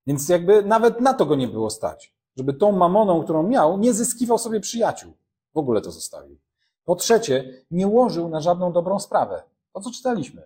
Więc 0.08 0.30
jakby 0.30 0.64
nawet 0.64 1.02
na 1.02 1.14
to 1.14 1.26
go 1.26 1.36
nie 1.36 1.48
było 1.48 1.70
stać. 1.70 2.14
Żeby 2.38 2.54
tą 2.54 2.72
mamoną, 2.72 3.24
którą 3.24 3.44
miał, 3.44 3.78
nie 3.78 3.94
zyskiwał 3.94 4.38
sobie 4.38 4.60
przyjaciół. 4.60 5.14
W 5.54 5.58
ogóle 5.58 5.82
to 5.82 5.92
zostawił. 5.92 6.38
Po 6.86 6.96
trzecie, 6.96 7.64
nie 7.72 7.88
łożył 7.88 8.30
na 8.30 8.42
żadną 8.42 8.72
dobrą 8.72 9.00
sprawę. 9.00 9.44
To, 9.78 9.82
co 9.82 9.92
czytaliśmy. 9.92 10.42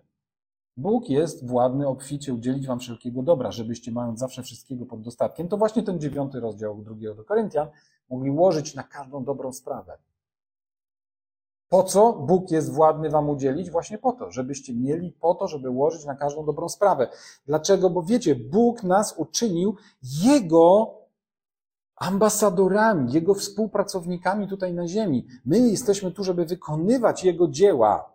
Bóg 0.76 1.08
jest 1.08 1.46
władny 1.46 1.88
obficie 1.88 2.34
udzielić 2.34 2.66
wam 2.66 2.78
wszelkiego 2.78 3.22
dobra, 3.22 3.50
żebyście 3.52 3.92
mając 3.92 4.20
zawsze 4.20 4.42
wszystkiego 4.42 4.86
pod 4.86 5.02
dostatkiem. 5.02 5.48
To 5.48 5.56
właśnie 5.56 5.82
ten 5.82 6.00
dziewiąty 6.00 6.40
rozdział 6.40 6.82
drugiego 6.82 7.14
do 7.14 7.24
Koryntian 7.24 7.68
mogli 8.10 8.30
łożyć 8.30 8.74
na 8.74 8.82
każdą 8.82 9.24
dobrą 9.24 9.52
sprawę. 9.52 9.98
Po 11.68 11.82
co 11.82 12.12
Bóg 12.12 12.50
jest 12.50 12.72
władny 12.72 13.10
wam 13.10 13.30
udzielić? 13.30 13.70
Właśnie 13.70 13.98
po 13.98 14.12
to, 14.12 14.30
żebyście 14.30 14.74
mieli 14.74 15.12
po 15.12 15.34
to, 15.34 15.48
żeby 15.48 15.70
łożyć 15.70 16.04
na 16.04 16.14
każdą 16.14 16.44
dobrą 16.44 16.68
sprawę. 16.68 17.08
Dlaczego? 17.46 17.90
Bo 17.90 18.02
wiecie, 18.02 18.36
Bóg 18.36 18.82
nas 18.82 19.14
uczynił 19.18 19.76
Jego 20.02 20.94
ambasadorami, 21.96 23.12
Jego 23.12 23.34
współpracownikami 23.34 24.48
tutaj 24.48 24.74
na 24.74 24.88
ziemi. 24.88 25.26
My 25.44 25.58
jesteśmy 25.58 26.12
tu, 26.12 26.24
żeby 26.24 26.44
wykonywać 26.44 27.24
Jego 27.24 27.48
dzieła. 27.48 28.11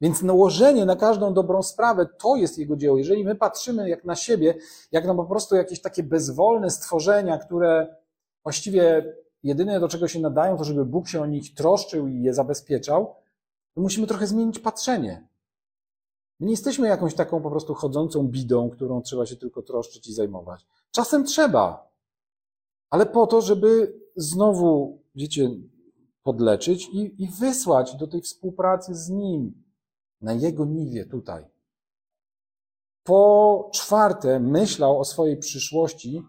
Więc 0.00 0.22
nałożenie 0.22 0.84
na 0.84 0.96
każdą 0.96 1.34
dobrą 1.34 1.62
sprawę 1.62 2.06
to 2.18 2.36
jest 2.36 2.58
Jego 2.58 2.76
dzieło. 2.76 2.98
Jeżeli 2.98 3.24
my 3.24 3.34
patrzymy 3.34 3.88
jak 3.88 4.04
na 4.04 4.16
siebie, 4.16 4.54
jak 4.92 5.06
na 5.06 5.14
po 5.14 5.24
prostu 5.24 5.56
jakieś 5.56 5.80
takie 5.80 6.02
bezwolne 6.02 6.70
stworzenia, 6.70 7.38
które 7.38 7.96
właściwie 8.42 9.14
jedyne 9.42 9.80
do 9.80 9.88
czego 9.88 10.08
się 10.08 10.20
nadają, 10.20 10.56
to 10.56 10.64
żeby 10.64 10.84
Bóg 10.84 11.08
się 11.08 11.22
o 11.22 11.26
nich 11.26 11.54
troszczył 11.54 12.08
i 12.08 12.22
je 12.22 12.34
zabezpieczał, 12.34 13.14
to 13.74 13.80
musimy 13.80 14.06
trochę 14.06 14.26
zmienić 14.26 14.58
patrzenie. 14.58 15.28
My 16.40 16.46
nie 16.46 16.52
jesteśmy 16.52 16.88
jakąś 16.88 17.14
taką 17.14 17.42
po 17.42 17.50
prostu 17.50 17.74
chodzącą 17.74 18.28
bidą, 18.28 18.70
którą 18.70 19.02
trzeba 19.02 19.26
się 19.26 19.36
tylko 19.36 19.62
troszczyć 19.62 20.08
i 20.08 20.14
zajmować. 20.14 20.66
Czasem 20.90 21.24
trzeba, 21.24 21.92
ale 22.90 23.06
po 23.06 23.26
to, 23.26 23.40
żeby 23.40 24.00
znowu, 24.16 24.98
wiecie, 25.14 25.50
podleczyć 26.22 26.88
i, 26.92 27.22
i 27.22 27.28
wysłać 27.28 27.96
do 27.96 28.06
tej 28.06 28.20
współpracy 28.22 28.94
z 28.94 29.08
Nim, 29.10 29.63
na 30.24 30.32
jego 30.32 30.64
niwie 30.64 31.06
tutaj. 31.06 31.44
Po 33.02 33.70
czwarte, 33.74 34.40
myślał 34.40 35.00
o 35.00 35.04
swojej 35.04 35.36
przyszłości 35.36 36.22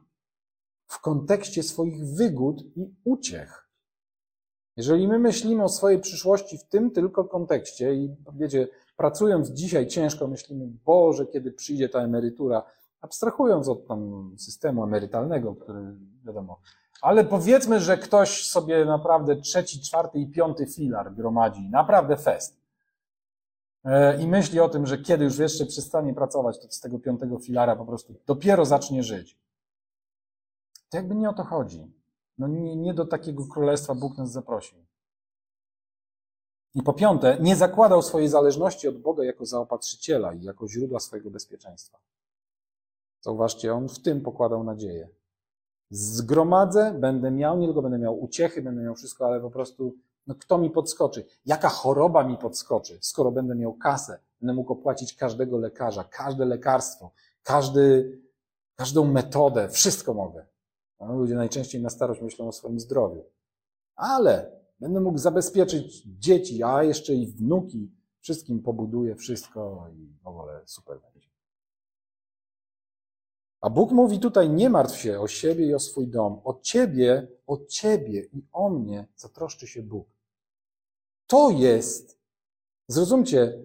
w 0.88 1.02
kontekście 1.02 1.64
swoich 1.64 2.06
wygód 2.06 2.62
i 2.76 2.96
uciech. 3.04 3.70
Jeżeli 4.78 5.08
my 5.08 5.20
myślimy 5.20 5.64
o 5.64 5.70
swojej 5.70 6.00
przyszłości 6.00 6.58
w 6.58 6.64
tym 6.64 6.92
tylko 6.92 7.26
kontekście 7.26 7.94
i 7.94 8.16
wiecie, 8.34 8.68
pracując 8.98 9.50
dzisiaj 9.50 9.88
ciężko 9.88 10.28
myślimy, 10.28 10.68
Boże, 10.86 11.26
kiedy 11.26 11.52
przyjdzie 11.52 11.90
ta 11.90 12.00
emerytura, 12.00 12.64
abstrahując 13.02 13.70
od 13.70 13.88
tam 13.88 14.32
systemu 14.38 14.84
emerytalnego, 14.84 15.56
który 15.56 15.96
wiadomo, 16.26 16.60
ale 17.02 17.24
powiedzmy, 17.24 17.80
że 17.80 17.98
ktoś 17.98 18.48
sobie 18.48 18.86
naprawdę 18.86 19.36
trzeci, 19.36 19.82
czwarty 19.82 20.20
i 20.20 20.28
piąty 20.28 20.68
filar 20.68 21.14
gromadzi, 21.14 21.70
naprawdę 21.70 22.18
fest. 22.18 22.65
E, 23.86 24.22
i 24.22 24.28
myśli 24.28 24.60
o 24.60 24.70
tym, 24.70 24.86
że 24.86 24.98
kiedy 24.98 25.24
już 25.24 25.38
jeszcze 25.38 25.66
przestanie 25.66 26.14
pracować, 26.14 26.60
to 26.60 26.72
z 26.72 26.80
tego 26.80 27.00
piątego 27.00 27.40
filara 27.40 27.76
po 27.76 27.86
prostu 27.86 28.16
dopiero 28.26 28.66
zacznie 28.66 29.04
żyć. 29.04 29.38
To 30.90 30.98
jakby 30.98 31.16
nie 31.16 31.30
o 31.30 31.34
to 31.34 31.44
chodzi. 31.44 31.92
No 32.38 32.48
nie, 32.48 32.76
nie 32.76 32.94
do 32.94 33.06
takiego 33.06 33.48
królestwa 33.48 33.96
Bóg 33.96 34.18
nas 34.18 34.32
zaprosił. 34.32 34.86
I 36.76 36.84
po 36.84 36.94
piąte, 36.94 37.38
nie 37.42 37.56
zakładał 37.56 38.02
swojej 38.02 38.28
zależności 38.28 38.88
od 38.88 38.98
Boga 38.98 39.24
jako 39.24 39.46
zaopatrzyciela 39.46 40.34
i 40.34 40.44
jako 40.44 40.68
źródła 40.68 41.00
swojego 41.00 41.30
bezpieczeństwa. 41.30 41.98
Zauważcie, 43.22 43.74
on 43.74 43.90
w 43.90 44.00
tym 44.00 44.22
pokładał 44.22 44.64
nadzieję. 44.64 45.10
Zgromadzę, 45.90 46.96
będę 47.00 47.32
miał, 47.32 47.58
nie 47.58 47.68
tylko 47.68 47.82
będę 47.82 48.00
miał 48.00 48.24
uciechy, 48.24 48.62
będę 48.62 48.82
miał 48.82 48.96
wszystko, 48.96 49.26
ale 49.26 49.42
po 49.42 49.52
prostu 49.52 49.96
no 50.28 50.36
kto 50.36 50.58
mi 50.58 50.70
podskoczy? 50.70 51.26
Jaka 51.46 51.70
choroba 51.70 52.24
mi 52.24 52.38
podskoczy, 52.38 53.00
skoro 53.02 53.32
będę 53.32 53.56
miał 53.56 53.74
kasę? 53.74 54.20
Będę 54.42 54.54
mógł 54.54 54.74
opłacić 54.74 55.16
każdego 55.16 55.58
lekarza, 55.58 56.04
każde 56.04 56.46
lekarstwo, 56.46 57.12
każdy, 57.44 58.18
każdą 58.76 59.06
metodę, 59.06 59.70
wszystko 59.70 60.14
mogę. 60.14 60.46
No, 61.00 61.16
ludzie 61.16 61.36
najczęściej 61.36 61.82
na 61.82 61.90
starość 61.90 62.22
myślą 62.22 62.48
o 62.48 62.52
swoim 62.52 62.80
zdrowiu. 62.80 63.24
Ale 63.96 64.52
będę 64.80 65.02
mógł 65.02 65.18
zabezpieczyć 65.18 66.04
dzieci, 66.20 66.64
a 66.64 66.84
jeszcze 66.84 67.14
i 67.14 67.28
wnuki. 67.28 67.92
Wszystkim 68.20 68.62
pobuduję 68.62 69.16
wszystko 69.16 69.88
i 69.94 70.24
w 70.24 70.28
ogóle 70.28 70.62
super 70.66 71.00
będzie. 71.02 71.30
A 73.62 73.70
Bóg 73.70 73.92
mówi 73.92 74.20
tutaj: 74.20 74.50
nie 74.50 74.70
martw 74.70 74.96
się 74.96 75.20
o 75.20 75.28
siebie 75.28 75.66
i 75.66 75.74
o 75.74 75.80
swój 75.80 76.08
dom. 76.08 76.42
O 76.44 76.60
ciebie, 76.62 77.28
o 77.48 77.58
ciebie 77.66 78.22
i 78.34 78.46
o 78.52 78.70
mnie 78.70 79.08
zatroszczy 79.16 79.68
się 79.68 79.84
Bóg. 79.84 80.15
To 81.28 81.50
jest, 81.50 82.20
zrozumcie, 82.88 83.62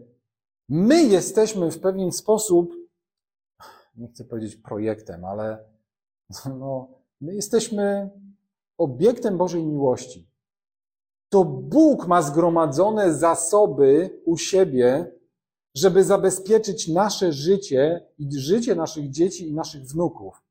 my 0.68 1.02
jesteśmy 1.02 1.70
w 1.70 1.80
pewien 1.80 2.12
sposób, 2.12 2.74
nie 3.96 4.08
chcę 4.08 4.24
powiedzieć 4.24 4.56
projektem, 4.56 5.24
ale 5.24 5.64
no, 6.46 6.88
my 7.20 7.34
jesteśmy 7.34 8.10
obiektem 8.78 9.38
Bożej 9.38 9.66
miłości. 9.66 10.30
To 11.28 11.44
Bóg 11.44 12.06
ma 12.06 12.22
zgromadzone 12.22 13.14
zasoby 13.14 14.20
u 14.24 14.36
siebie, 14.36 15.12
żeby 15.74 16.04
zabezpieczyć 16.04 16.88
nasze 16.88 17.32
życie 17.32 18.06
i 18.18 18.38
życie 18.38 18.74
naszych 18.74 19.10
dzieci 19.10 19.48
i 19.48 19.54
naszych 19.54 19.82
wnuków. 19.82 20.42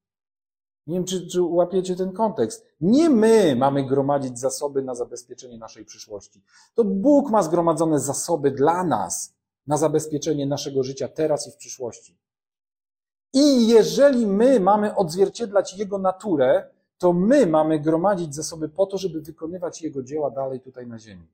Nie 0.88 0.96
wiem, 0.96 1.06
czy, 1.06 1.28
czy 1.28 1.42
łapiecie 1.42 1.96
ten 1.96 2.12
kontekst. 2.12 2.66
Nie 2.82 3.10
my 3.10 3.56
mamy 3.56 3.86
gromadzić 3.86 4.40
zasoby 4.40 4.82
na 4.82 4.96
zabezpieczenie 4.96 5.58
naszej 5.58 5.86
przyszłości. 5.86 6.44
To 6.76 6.84
Bóg 6.84 7.30
ma 7.30 7.44
zgromadzone 7.44 8.00
zasoby 8.00 8.52
dla 8.52 8.84
nas 8.84 9.34
na 9.68 9.78
zabezpieczenie 9.78 10.46
naszego 10.46 10.84
życia 10.84 11.08
teraz 11.08 11.48
i 11.48 11.52
w 11.52 11.56
przyszłości. 11.56 12.18
I 13.34 13.68
jeżeli 13.68 14.28
my 14.28 14.60
mamy 14.60 14.96
odzwierciedlać 14.96 15.78
Jego 15.78 15.98
naturę, 15.98 16.70
to 16.98 17.14
my 17.14 17.48
mamy 17.48 17.80
gromadzić 17.80 18.36
zasoby 18.36 18.70
po 18.70 18.86
to, 18.86 18.98
żeby 18.98 19.22
wykonywać 19.22 19.82
Jego 19.82 20.04
dzieła 20.04 20.32
dalej 20.32 20.62
tutaj 20.62 20.88
na 20.88 21.00
ziemi. 21.00 21.28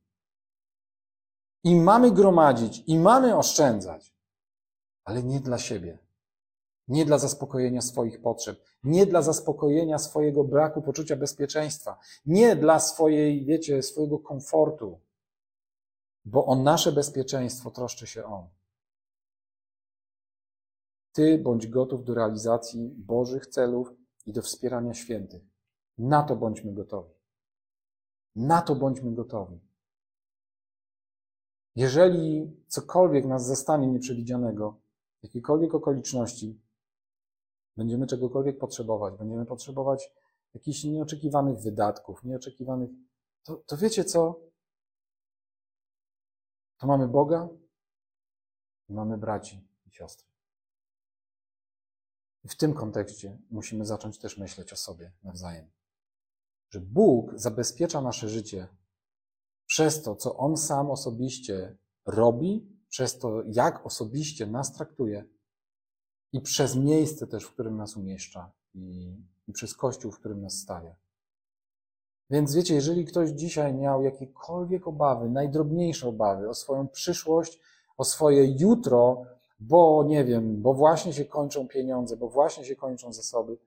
I 1.63 1.75
mamy 1.75 2.11
gromadzić, 2.11 2.83
i 2.87 2.99
mamy 2.99 3.37
oszczędzać, 3.37 4.13
ale 5.03 5.23
nie 5.23 5.39
dla 5.39 5.57
siebie. 5.57 6.04
Nie 6.87 7.05
dla 7.05 7.17
zaspokojenia 7.17 7.81
swoich 7.81 8.21
potrzeb, 8.21 8.59
nie 8.83 9.05
dla 9.05 9.21
zaspokojenia 9.21 9.97
swojego 9.99 10.43
braku 10.43 10.81
poczucia 10.81 11.15
bezpieczeństwa, 11.15 11.99
nie 12.25 12.55
dla 12.55 12.79
swojej, 12.79 13.45
wiecie, 13.45 13.83
swojego 13.83 14.19
komfortu, 14.19 14.99
bo 16.25 16.45
o 16.45 16.55
nasze 16.55 16.91
bezpieczeństwo 16.91 17.71
troszczy 17.71 18.07
się 18.07 18.25
On. 18.25 18.47
Ty 21.11 21.37
bądź 21.37 21.67
gotów 21.67 22.03
do 22.03 22.13
realizacji 22.13 22.93
Bożych 22.97 23.47
celów 23.47 23.93
i 24.25 24.33
do 24.33 24.41
wspierania 24.41 24.93
świętych. 24.93 25.43
Na 25.97 26.23
to 26.23 26.35
bądźmy 26.35 26.73
gotowi. 26.73 27.13
Na 28.35 28.61
to 28.61 28.75
bądźmy 28.75 29.11
gotowi. 29.11 29.59
Jeżeli 31.75 32.55
cokolwiek 32.67 33.25
nas 33.25 33.45
zastanie 33.45 33.87
nieprzewidzianego, 33.87 34.79
jakiekolwiek 35.23 35.75
okoliczności, 35.75 36.59
będziemy 37.77 38.07
czegokolwiek 38.07 38.57
potrzebować, 38.57 39.17
będziemy 39.17 39.45
potrzebować 39.45 40.11
jakichś 40.53 40.83
nieoczekiwanych 40.83 41.59
wydatków, 41.59 42.23
nieoczekiwanych, 42.23 42.89
to, 43.43 43.55
to 43.55 43.77
wiecie 43.77 44.05
co? 44.05 44.39
To 46.77 46.87
mamy 46.87 47.07
Boga 47.07 47.49
i 48.89 48.93
mamy 48.93 49.17
braci 49.17 49.67
i 49.85 49.91
siostry. 49.91 50.27
I 52.43 52.47
w 52.47 52.57
tym 52.57 52.73
kontekście 52.73 53.37
musimy 53.49 53.85
zacząć 53.85 54.19
też 54.19 54.37
myśleć 54.37 54.73
o 54.73 54.75
sobie 54.75 55.11
nawzajem. 55.23 55.71
Że 56.69 56.79
Bóg 56.79 57.31
zabezpiecza 57.35 58.01
nasze 58.01 58.29
życie 58.29 58.67
przez 59.65 60.01
to, 60.01 60.15
co 60.15 60.37
On 60.37 60.57
sam 60.57 60.91
osobiście 60.91 61.77
robi, 62.05 62.75
przez 62.89 63.19
to, 63.19 63.43
jak 63.47 63.85
osobiście 63.85 64.47
nas 64.47 64.73
traktuje 64.73 65.25
i 66.35 66.41
przez 66.41 66.75
miejsce 66.75 67.27
też, 67.27 67.43
w 67.43 67.53
którym 67.53 67.77
nas 67.77 67.97
umieszcza 67.97 68.51
i, 68.73 69.15
i 69.47 69.53
przez 69.53 69.75
Kościół, 69.75 70.11
w 70.11 70.19
którym 70.19 70.41
nas 70.41 70.53
stawia. 70.53 70.95
Więc 72.29 72.55
wiecie, 72.55 72.75
jeżeli 72.75 73.05
ktoś 73.05 73.29
dzisiaj 73.29 73.73
miał 73.73 74.03
jakiekolwiek 74.03 74.87
obawy, 74.87 75.29
najdrobniejsze 75.29 76.07
obawy 76.07 76.49
o 76.49 76.53
swoją 76.53 76.87
przyszłość, 76.87 77.59
o 77.97 78.03
swoje 78.03 78.45
jutro, 78.59 79.25
bo 79.59 80.03
nie 80.07 80.23
wiem, 80.23 80.61
bo 80.61 80.73
właśnie 80.73 81.13
się 81.13 81.25
kończą 81.25 81.67
pieniądze, 81.67 82.17
bo 82.17 82.29
właśnie 82.29 82.65
się 82.65 82.75
kończą 82.75 83.13
zasoby, 83.13 83.57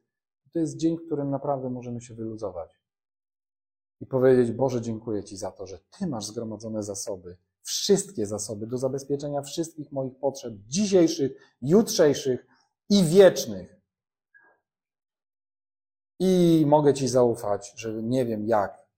to 0.53 0.59
jest 0.59 0.77
dzień, 0.77 0.97
w 0.97 1.07
którym 1.07 1.31
naprawdę 1.31 1.71
możemy 1.71 2.01
się 2.01 2.15
wyluzować 2.15 2.81
i 4.01 4.07
powiedzieć: 4.07 4.53
Boże, 4.53 4.81
dziękuję 4.81 5.25
Ci 5.25 5.37
za 5.37 5.51
to, 5.51 5.67
że 5.67 5.79
Ty 5.99 6.07
masz 6.07 6.27
zgromadzone 6.27 6.83
zasoby, 6.83 7.37
wszystkie 7.63 8.27
zasoby 8.27 8.67
do 8.67 8.79
zabezpieczenia 8.79 9.43
wszystkich 9.43 9.93
moich 9.93 10.17
potrzeb 10.17 10.55
dzisiejszych, 10.67 11.33
jutrzejszych 11.63 12.47
i 12.91 13.05
wiecznych. 13.05 13.81
I 16.21 16.65
mogę 16.67 16.95
Ci 16.95 17.09
zaufać, 17.09 17.73
że 17.77 18.03
nie 18.03 18.27
wiem 18.27 18.47
jak, 18.47 18.89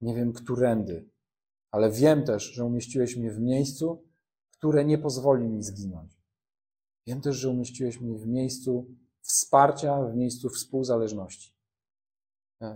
nie 0.00 0.14
wiem 0.14 0.32
którędy, 0.32 1.10
ale 1.70 1.90
wiem 1.90 2.24
też, 2.24 2.42
że 2.42 2.64
umieściłeś 2.64 3.16
mnie 3.16 3.30
w 3.30 3.40
miejscu, 3.40 4.04
które 4.50 4.84
nie 4.84 4.98
pozwoli 4.98 5.48
mi 5.48 5.62
zginąć. 5.62 6.16
Wiem 7.06 7.20
też, 7.20 7.36
że 7.36 7.50
umieściłeś 7.50 8.00
mnie 8.00 8.18
w 8.18 8.26
miejscu 8.26 8.86
wsparcia, 9.20 10.02
w 10.02 10.16
miejscu 10.16 10.50
współzależności. 10.50 11.56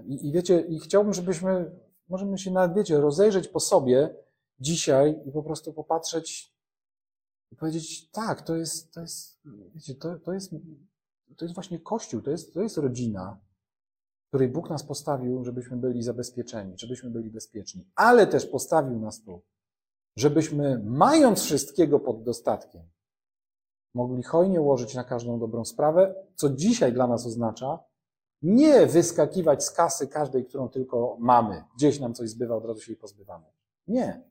I, 0.06 0.28
I, 0.28 0.32
wiecie, 0.32 0.60
i 0.60 0.78
chciałbym, 0.78 1.14
żebyśmy, 1.14 1.70
możemy 2.08 2.38
się 2.38 2.50
nawet, 2.50 2.76
wiecie, 2.76 3.00
rozejrzeć 3.00 3.48
po 3.48 3.60
sobie 3.60 4.14
dzisiaj 4.60 5.22
i 5.26 5.32
po 5.32 5.42
prostu 5.42 5.72
popatrzeć 5.72 6.49
i 7.50 7.56
powiedzieć, 7.56 8.10
tak, 8.10 8.42
to 8.42 8.56
jest, 8.56 8.94
to 8.94 9.00
jest, 9.00 9.40
wiecie, 9.74 9.94
to, 9.94 10.18
to 10.18 10.32
jest, 10.32 10.54
to 11.36 11.44
jest 11.44 11.54
właśnie 11.54 11.80
Kościół, 11.80 12.22
to 12.22 12.30
jest, 12.30 12.54
to 12.54 12.62
jest 12.62 12.76
rodzina, 12.76 13.40
której 14.28 14.48
Bóg 14.48 14.70
nas 14.70 14.84
postawił, 14.84 15.44
żebyśmy 15.44 15.76
byli 15.76 16.02
zabezpieczeni, 16.02 16.78
żebyśmy 16.78 17.10
byli 17.10 17.30
bezpieczni, 17.30 17.90
ale 17.94 18.26
też 18.26 18.46
postawił 18.46 19.00
nas 19.00 19.22
tu, 19.22 19.42
żebyśmy, 20.16 20.82
mając 20.84 21.42
wszystkiego 21.42 22.00
pod 22.00 22.22
dostatkiem, 22.22 22.82
mogli 23.94 24.22
hojnie 24.22 24.60
łożyć 24.60 24.94
na 24.94 25.04
każdą 25.04 25.38
dobrą 25.38 25.64
sprawę, 25.64 26.14
co 26.34 26.50
dzisiaj 26.50 26.92
dla 26.92 27.06
nas 27.06 27.26
oznacza, 27.26 27.78
nie 28.42 28.86
wyskakiwać 28.86 29.64
z 29.64 29.70
kasy 29.70 30.08
każdej, 30.08 30.44
którą 30.44 30.68
tylko 30.68 31.16
mamy. 31.20 31.64
Gdzieś 31.76 32.00
nam 32.00 32.14
coś 32.14 32.30
zbywa, 32.30 32.56
od 32.56 32.64
razu 32.64 32.80
się 32.80 32.92
jej 32.92 33.00
pozbywamy. 33.00 33.46
Nie. 33.86 34.29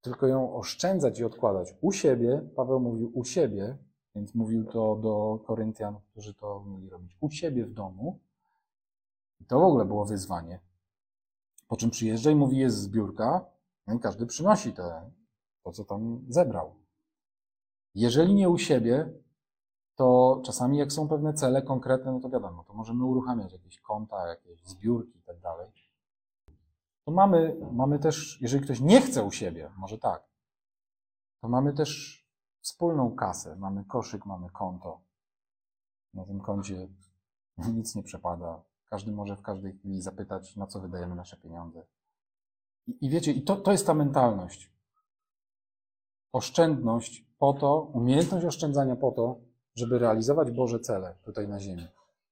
Tylko 0.00 0.26
ją 0.26 0.54
oszczędzać 0.54 1.18
i 1.18 1.24
odkładać 1.24 1.74
u 1.80 1.92
siebie. 1.92 2.48
Paweł 2.56 2.80
mówił 2.80 3.10
u 3.14 3.24
siebie, 3.24 3.76
więc 4.14 4.34
mówił 4.34 4.64
to 4.64 4.96
do 4.96 5.38
Koryntian, 5.46 6.00
którzy 6.10 6.34
to 6.34 6.64
mieli 6.66 6.90
robić 6.90 7.16
u 7.20 7.30
siebie 7.30 7.66
w 7.66 7.72
domu. 7.72 8.18
I 9.40 9.44
to 9.44 9.60
w 9.60 9.62
ogóle 9.62 9.84
było 9.84 10.04
wyzwanie. 10.04 10.60
Po 11.68 11.76
czym 11.76 11.90
przyjeżdża 11.90 12.30
i 12.30 12.34
mówi, 12.34 12.56
jest 12.58 12.76
zbiórka, 12.76 13.46
no 13.86 13.94
i 13.94 13.98
każdy 13.98 14.26
przynosi 14.26 14.72
te, 14.72 15.10
to, 15.62 15.72
co 15.72 15.84
tam 15.84 16.24
zebrał. 16.28 16.74
Jeżeli 17.94 18.34
nie 18.34 18.48
u 18.48 18.58
siebie, 18.58 19.12
to 19.94 20.40
czasami 20.44 20.78
jak 20.78 20.92
są 20.92 21.08
pewne 21.08 21.34
cele 21.34 21.62
konkretne, 21.62 22.12
no 22.12 22.20
to 22.20 22.30
wiadomo, 22.30 22.64
to 22.64 22.72
możemy 22.72 23.04
uruchamiać 23.04 23.52
jakieś 23.52 23.80
konta, 23.80 24.28
jakieś 24.28 24.64
zbiórki 24.64 25.18
i 25.18 25.22
tak 25.22 25.40
dalej. 25.40 25.68
To 27.10 27.14
mamy, 27.14 27.56
mamy 27.72 27.98
też, 27.98 28.38
jeżeli 28.40 28.64
ktoś 28.64 28.80
nie 28.80 29.00
chce 29.00 29.22
u 29.22 29.30
siebie, 29.32 29.70
może 29.76 29.98
tak, 29.98 30.22
to 31.40 31.48
mamy 31.48 31.72
też 31.72 32.20
wspólną 32.60 33.14
kasę, 33.14 33.56
mamy 33.56 33.84
koszyk, 33.84 34.26
mamy 34.26 34.50
konto. 34.50 35.00
Na 36.14 36.24
tym 36.24 36.40
koncie 36.40 36.88
nic 37.76 37.94
nie 37.94 38.02
przepada. 38.02 38.62
Każdy 38.90 39.12
może 39.12 39.36
w 39.36 39.42
każdej 39.42 39.72
chwili 39.72 40.02
zapytać, 40.02 40.56
na 40.56 40.66
co 40.66 40.80
wydajemy 40.80 41.14
nasze 41.14 41.36
pieniądze. 41.36 41.86
I, 42.86 43.06
i 43.06 43.10
wiecie, 43.10 43.32
i 43.32 43.42
to, 43.42 43.56
to 43.56 43.72
jest 43.72 43.86
ta 43.86 43.94
mentalność. 43.94 44.72
Oszczędność 46.32 47.26
po 47.38 47.52
to, 47.52 47.80
umiejętność 47.80 48.46
oszczędzania 48.46 48.96
po 48.96 49.12
to, 49.12 49.40
żeby 49.74 49.98
realizować 49.98 50.50
Boże 50.50 50.80
cele 50.80 51.14
tutaj 51.24 51.48
na 51.48 51.60
ziemi. 51.60 51.86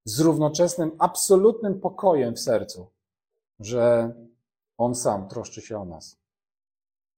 Z 0.04 0.20
równoczesnym, 0.20 0.90
absolutnym 0.98 1.80
pokojem 1.80 2.34
w 2.34 2.40
sercu, 2.40 2.90
że 3.60 4.14
On 4.78 4.94
sam 4.94 5.28
troszczy 5.28 5.60
się 5.60 5.78
o 5.78 5.84
nas. 5.84 6.18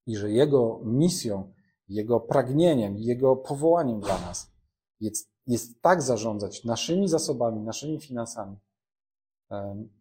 I 0.07 0.17
że 0.17 0.31
Jego 0.31 0.81
misją, 0.85 1.53
Jego 1.89 2.21
pragnieniem, 2.21 2.99
Jego 2.99 3.37
powołaniem 3.37 4.01
dla 4.01 4.21
nas 4.21 4.53
jest, 5.01 5.31
jest 5.47 5.83
tak 5.83 6.03
zarządzać 6.03 6.65
naszymi 6.65 7.09
zasobami, 7.09 7.61
naszymi 7.61 8.01
finansami, 8.01 8.57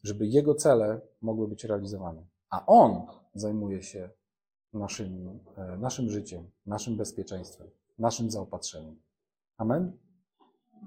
żeby 0.04 0.28
Jego 0.28 0.56
cele 0.56 1.02
mogły 1.22 1.48
być 1.48 1.64
realizowane. 1.64 2.28
A 2.50 2.66
On 2.66 3.06
zajmuje 3.34 3.84
się 3.84 4.10
naszym, 4.74 5.40
e, 5.58 5.78
naszym 5.78 6.10
życiem, 6.10 6.52
naszym 6.66 6.98
bezpieczeństwem, 6.98 7.70
naszym 7.98 8.32
zaopatrzeniem. 8.32 9.02
Amen? 9.58 9.98